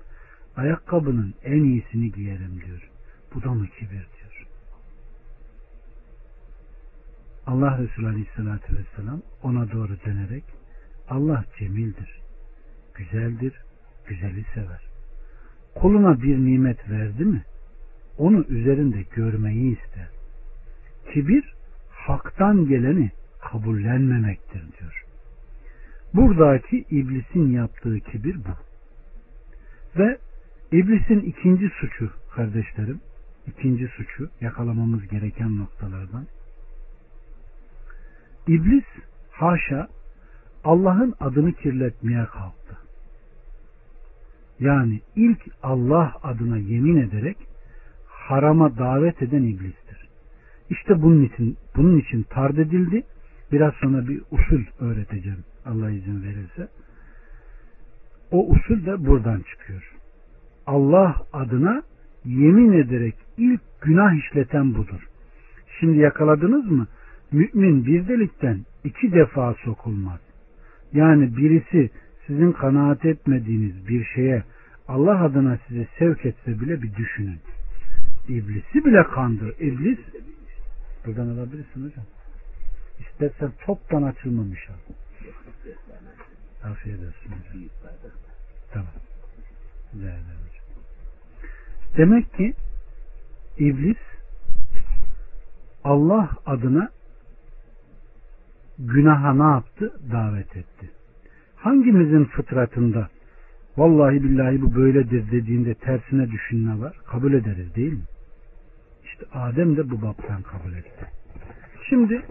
Ayakkabının 0.56 1.34
en 1.44 1.64
iyisini 1.64 2.12
giyerim 2.12 2.60
diyor. 2.66 2.90
Bu 3.34 3.42
da 3.42 3.54
mı 3.54 3.66
kibir 3.66 3.88
diyor. 3.90 4.46
Allah 7.46 7.78
Resulü 7.78 8.06
Aleyhisselatü 8.06 8.76
Vesselam 8.76 9.22
ona 9.42 9.72
doğru 9.72 9.96
dönerek 10.06 10.44
Allah 11.08 11.44
cemildir, 11.58 12.20
güzeldir, 12.94 13.54
güzeli 14.06 14.44
sever. 14.54 14.80
Koluna 15.74 16.22
bir 16.22 16.36
nimet 16.38 16.90
verdi 16.90 17.24
mi 17.24 17.44
onu 18.18 18.44
üzerinde 18.48 19.04
görmeyi 19.14 19.78
ister. 19.78 20.08
Kibir 21.12 21.54
haktan 21.90 22.68
geleni 22.68 23.10
kabullenmemektir 23.40 24.60
diyor. 24.60 25.04
Buradaki 26.14 26.84
iblisin 26.90 27.52
yaptığı 27.52 28.00
kibir 28.00 28.36
bu. 28.36 28.56
Ve 29.98 30.18
iblisin 30.72 31.20
ikinci 31.20 31.68
suçu 31.80 32.10
kardeşlerim, 32.34 33.00
ikinci 33.46 33.88
suçu 33.88 34.30
yakalamamız 34.40 35.08
gereken 35.08 35.58
noktalardan 35.58 36.26
İblis 38.48 38.84
haşa 39.30 39.88
Allah'ın 40.64 41.14
adını 41.20 41.52
kirletmeye 41.52 42.24
kalktı. 42.24 42.78
Yani 44.60 45.00
ilk 45.16 45.40
Allah 45.62 46.14
adına 46.22 46.58
yemin 46.58 46.96
ederek 46.96 47.36
harama 48.26 48.78
davet 48.78 49.22
eden 49.22 49.42
iblistir. 49.42 50.08
İşte 50.70 51.02
bunun 51.02 51.24
için 51.24 51.56
bunun 51.76 51.98
için 51.98 52.22
tard 52.22 52.56
edildi. 52.56 53.02
Biraz 53.52 53.74
sonra 53.74 54.08
bir 54.08 54.22
usul 54.30 54.62
öğreteceğim 54.80 55.44
Allah 55.66 55.90
izin 55.90 56.22
verirse. 56.22 56.68
O 58.30 58.48
usul 58.48 58.86
de 58.86 59.06
buradan 59.06 59.40
çıkıyor. 59.50 59.92
Allah 60.66 61.14
adına 61.32 61.82
yemin 62.24 62.72
ederek 62.72 63.14
ilk 63.38 63.60
günah 63.80 64.18
işleten 64.18 64.74
budur. 64.74 65.08
Şimdi 65.80 65.98
yakaladınız 65.98 66.70
mı? 66.70 66.86
mümin 67.32 67.86
bir 67.86 68.08
delikten 68.08 68.58
iki 68.84 69.12
defa 69.12 69.54
sokulmaz. 69.64 70.20
Yani 70.92 71.36
birisi 71.36 71.90
sizin 72.26 72.52
kanaat 72.52 73.04
etmediğiniz 73.04 73.88
bir 73.88 74.04
şeye 74.04 74.42
Allah 74.88 75.24
adına 75.24 75.58
sizi 75.68 75.88
sevk 75.98 76.26
etse 76.26 76.60
bile 76.60 76.82
bir 76.82 76.94
düşünün. 76.94 77.38
İblisi 78.28 78.84
bile 78.84 79.02
kandır. 79.04 79.54
İblis 79.60 79.98
buradan 81.06 81.28
alabilirsin 81.28 81.86
hocam. 81.86 82.04
İstersen 83.00 83.52
toptan 83.66 84.02
açılmamış 84.02 84.68
al. 84.70 84.94
Afiyet 86.70 86.98
olsun 86.98 87.30
hocam. 87.30 87.62
Tamam. 88.72 88.92
Demek 91.96 92.34
ki 92.34 92.54
iblis 93.58 93.96
Allah 95.84 96.30
adına 96.46 96.90
günaha 98.78 99.34
ne 99.34 99.52
yaptı? 99.54 100.00
Davet 100.12 100.56
etti. 100.56 100.90
Hangimizin 101.56 102.24
fıtratında 102.24 103.08
vallahi 103.76 104.22
billahi 104.22 104.62
bu 104.62 104.74
böyledir 104.74 105.30
dediğinde 105.30 105.74
tersine 105.74 106.30
düşünme 106.30 106.80
var? 106.80 107.00
Kabul 107.06 107.32
ederiz 107.32 107.74
değil 107.74 107.92
mi? 107.92 108.02
İşte 109.16 109.38
Adem 109.38 109.76
de 109.76 109.90
bu 109.90 110.02
baptan 110.02 110.42
kabul 110.42 110.72
etti. 110.72 111.06
Şimdi 111.88 112.22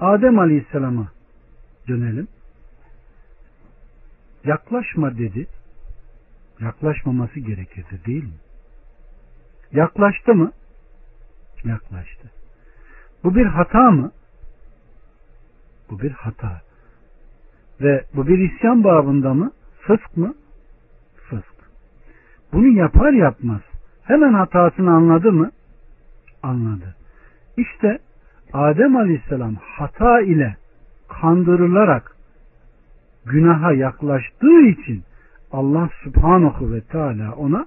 Adem 0.00 0.38
Aleyhisselam'a 0.38 1.08
dönelim. 1.88 2.28
Yaklaşma 4.44 5.18
dedi. 5.18 5.46
Yaklaşmaması 6.60 7.40
gerekirdi 7.40 8.00
değil 8.06 8.24
mi? 8.24 8.38
Yaklaştı 9.72 10.34
mı? 10.34 10.52
Yaklaştı. 11.64 12.30
Bu 13.24 13.34
bir 13.34 13.46
hata 13.46 13.90
mı? 13.90 14.12
Bu 15.90 16.00
bir 16.00 16.10
hata. 16.10 16.60
Ve 17.80 18.04
bu 18.14 18.26
bir 18.26 18.38
isyan 18.38 18.84
babında 18.84 19.34
mı? 19.34 19.52
Fısk 19.80 20.16
mı? 20.16 20.34
Fısk. 21.16 21.54
Bunu 22.52 22.68
yapar 22.68 23.12
yapmaz. 23.12 23.60
Hemen 24.02 24.32
hatasını 24.34 24.90
anladı 24.90 25.32
mı? 25.32 25.50
Anladı. 26.42 26.94
İşte 27.56 27.98
Adem 28.52 28.96
Aleyhisselam 28.96 29.54
hata 29.54 30.20
ile 30.20 30.56
kandırılarak 31.08 32.16
günaha 33.26 33.72
yaklaştığı 33.72 34.60
için 34.60 35.02
Allah 35.52 35.90
Subhanahu 36.04 36.72
ve 36.72 36.80
Teala 36.80 37.32
ona 37.32 37.66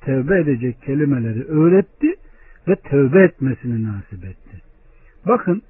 tevbe 0.00 0.40
edecek 0.40 0.82
kelimeleri 0.82 1.44
öğretti 1.44 2.14
ve 2.68 2.76
tövbe 2.76 3.24
etmesini 3.24 3.84
nasip 3.84 4.24
etti. 4.24 4.62
Bakın 5.26 5.62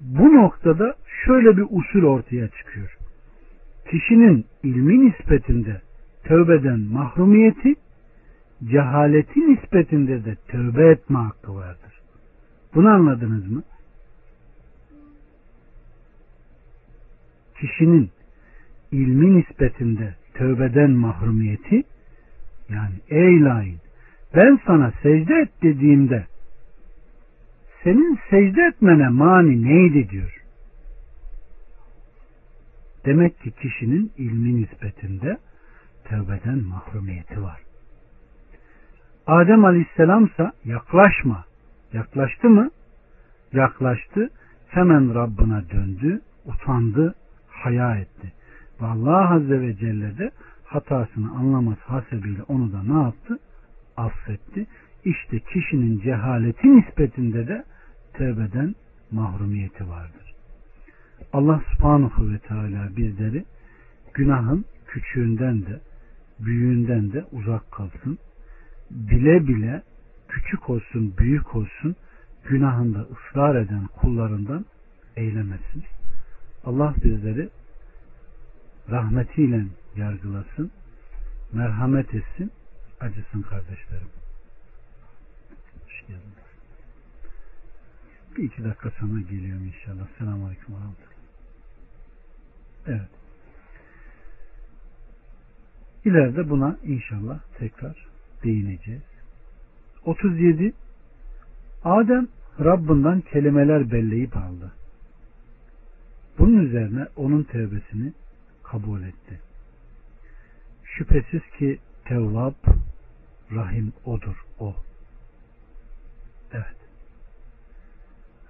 bu 0.00 0.34
noktada 0.34 0.94
şöyle 1.26 1.56
bir 1.56 1.66
usul 1.70 2.04
ortaya 2.04 2.48
çıkıyor. 2.48 2.96
Kişinin 3.90 4.44
ilmi 4.62 5.06
nispetinde 5.06 5.80
tövbeden 6.24 6.80
mahrumiyeti, 6.80 7.74
cehaleti 8.64 9.40
nispetinde 9.40 10.24
de 10.24 10.36
tövbe 10.48 10.90
etme 10.90 11.18
hakkı 11.18 11.54
vardır. 11.54 12.00
Bunu 12.74 12.88
anladınız 12.88 13.50
mı? 13.50 13.62
kişinin 17.60 18.10
ilmi 18.92 19.38
nispetinde 19.38 20.14
tövbeden 20.34 20.90
mahrumiyeti 20.90 21.82
yani 22.68 22.94
ey 23.08 23.44
lain 23.44 23.78
ben 24.34 24.60
sana 24.66 24.92
secde 25.02 25.34
et 25.34 25.62
dediğimde 25.62 26.26
senin 27.84 28.18
secde 28.30 28.62
etmene 28.62 29.08
mani 29.08 29.64
neydi 29.64 30.10
diyor. 30.10 30.40
Demek 33.04 33.40
ki 33.40 33.50
kişinin 33.50 34.12
ilmi 34.18 34.62
nispetinde 34.62 35.38
tövbeden 36.04 36.64
mahrumiyeti 36.64 37.42
var. 37.42 37.63
Adem 39.26 39.64
Aleyhisselamsa 39.64 40.52
yaklaşma. 40.64 41.44
Yaklaştı 41.92 42.48
mı? 42.48 42.70
Yaklaştı. 43.52 44.30
Hemen 44.68 45.14
Rabbına 45.14 45.70
döndü, 45.70 46.20
utandı, 46.44 47.14
haya 47.48 47.96
etti. 47.96 48.32
Ve 48.80 48.86
Allah 48.86 49.34
Azze 49.34 49.60
ve 49.60 49.76
Celle 49.76 50.18
de 50.18 50.30
hatasını 50.64 51.30
anlamaz 51.30 51.78
hasebiyle 51.78 52.42
onu 52.42 52.72
da 52.72 52.82
ne 52.82 53.02
yaptı? 53.02 53.38
Affetti. 53.96 54.66
İşte 55.04 55.38
kişinin 55.38 56.00
cehaleti 56.00 56.76
nispetinde 56.76 57.48
de 57.48 57.64
tövbeden 58.12 58.74
mahrumiyeti 59.10 59.88
vardır. 59.88 60.34
Allah 61.32 61.62
subhanahu 61.72 62.32
ve 62.32 62.38
teala 62.38 62.96
bizleri 62.96 63.44
günahın 64.14 64.64
küçüğünden 64.86 65.62
de 65.62 65.80
büyüğünden 66.40 67.12
de 67.12 67.24
uzak 67.32 67.72
kalsın. 67.72 68.18
Bile 68.90 69.46
bile 69.46 69.82
küçük 70.28 70.70
olsun 70.70 71.14
büyük 71.18 71.54
olsun 71.54 71.96
günahında 72.44 72.98
ısrar 73.00 73.54
eden 73.54 73.86
kullarından 73.86 74.64
eylemesin. 75.16 75.84
Allah 76.64 76.94
bizleri 77.04 77.48
rahmetiyle 78.90 79.64
yargılasın, 79.96 80.70
merhamet 81.52 82.14
etsin, 82.14 82.52
acısın 83.00 83.42
kardeşlerim. 83.42 84.08
Bir 88.36 88.42
iki 88.42 88.64
dakika 88.64 88.90
sonra 88.90 89.20
geliyorum 89.20 89.66
inşallah. 89.66 90.08
Selamun 90.18 90.46
Aleyküm 90.46 90.74
ve 90.74 90.78
Evet. 92.86 93.08
İleride 96.04 96.50
buna 96.50 96.76
inşallah 96.84 97.40
tekrar 97.58 98.13
değineceğiz. 98.44 99.02
37 100.04 100.72
Adem 101.84 102.28
Rabbinden 102.60 103.20
kelimeler 103.20 103.90
belleyip 103.90 104.36
aldı. 104.36 104.72
Bunun 106.38 106.66
üzerine 106.66 107.06
onun 107.16 107.42
tevbesini 107.42 108.12
kabul 108.62 109.02
etti. 109.02 109.40
Şüphesiz 110.84 111.42
ki 111.58 111.78
Tevvab 112.04 112.54
Rahim 113.52 113.92
odur 114.04 114.44
o. 114.58 114.76
Evet. 116.52 116.76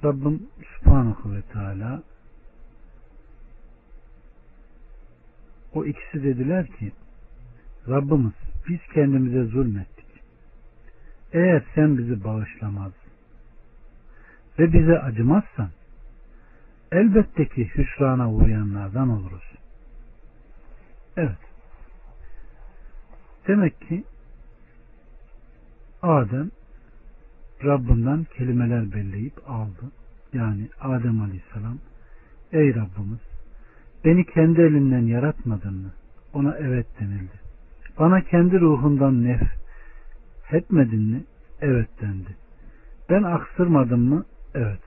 Rabbim 0.05 0.49
Subhanahu 0.79 1.35
ve 1.35 1.43
Teala 1.43 2.03
o 5.75 5.85
ikisi 5.85 6.25
dediler 6.25 6.67
ki 6.67 6.93
Rabbimiz 7.89 8.44
biz 8.69 8.81
kendimize 8.95 9.45
zulmettik. 9.45 10.07
Eğer 11.33 11.63
sen 11.75 11.99
bizi 11.99 12.25
bağışlamaz 12.25 12.93
ve 14.59 14.73
bize 14.73 14.99
acımazsan 14.99 15.71
elbette 16.93 17.49
ki 17.49 17.71
hüsrana 17.77 18.33
uğrayanlardan 18.33 19.09
oluruz. 19.09 19.53
Evet. 21.17 21.39
Demek 23.49 23.81
ki 23.81 24.05
Adem 26.03 26.51
Rabbinden 27.65 28.25
kelimeler 28.25 28.93
belleyip 28.93 29.51
aldı. 29.51 29.93
Yani 30.33 30.69
Adem 30.81 31.21
Aleyhisselam 31.21 31.79
Ey 32.53 32.75
Rabbimiz 32.75 33.21
beni 34.05 34.25
kendi 34.27 34.61
elinden 34.61 35.07
yaratmadın 35.07 35.75
mı? 35.75 35.93
Ona 36.33 36.57
evet 36.59 36.87
denildi. 37.01 37.44
Bana 37.99 38.21
kendi 38.21 38.61
ruhundan 38.61 39.25
nef 39.25 39.41
etmedin 40.53 41.03
mi? 41.03 41.25
Evet 41.61 41.89
dendi. 42.01 42.37
Ben 43.11 43.23
aksırmadım 43.23 44.01
mı? 44.01 44.25
Evet. 44.55 44.81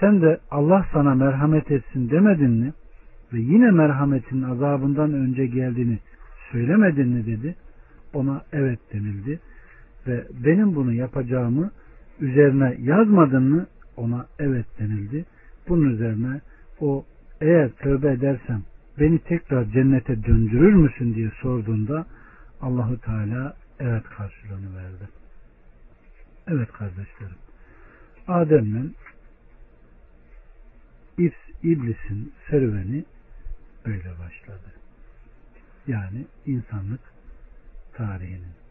Sen 0.00 0.22
de 0.22 0.38
Allah 0.50 0.86
sana 0.92 1.14
merhamet 1.14 1.70
etsin 1.70 2.10
demedin 2.10 2.50
mi? 2.50 2.72
Ve 3.32 3.38
yine 3.38 3.70
merhametin 3.70 4.42
azabından 4.42 5.12
önce 5.12 5.46
geldiğini 5.46 5.98
söylemedin 6.52 7.08
mi 7.08 7.26
dedi. 7.26 7.54
Ona 8.14 8.42
evet 8.52 8.78
denildi. 8.92 9.40
Ve 10.06 10.24
benim 10.44 10.74
bunu 10.74 10.92
yapacağımı 10.92 11.70
üzerine 12.20 12.76
yazmadın 12.78 13.42
mı? 13.42 13.66
Ona 13.96 14.26
evet 14.38 14.66
denildi. 14.78 15.24
Bunun 15.68 15.90
üzerine 15.90 16.40
o 16.80 17.04
eğer 17.40 17.70
tövbe 17.70 18.12
edersem 18.12 18.62
beni 19.00 19.18
tekrar 19.18 19.64
cennete 19.64 20.24
döndürür 20.24 20.74
müsün 20.74 21.14
diye 21.14 21.30
sorduğunda 21.42 22.06
Allahu 22.60 23.00
Teala 23.00 23.56
evet 23.80 24.04
karşılığını 24.04 24.76
verdi. 24.76 25.08
Evet 26.48 26.72
kardeşlerim. 26.72 27.38
Adem'le 28.28 28.94
iblisin 31.62 32.34
serüveni 32.50 33.04
böyle 33.86 34.18
başladı. 34.18 34.72
Yani 35.86 36.26
insanlık 36.46 37.00
tarihinin. 37.94 38.65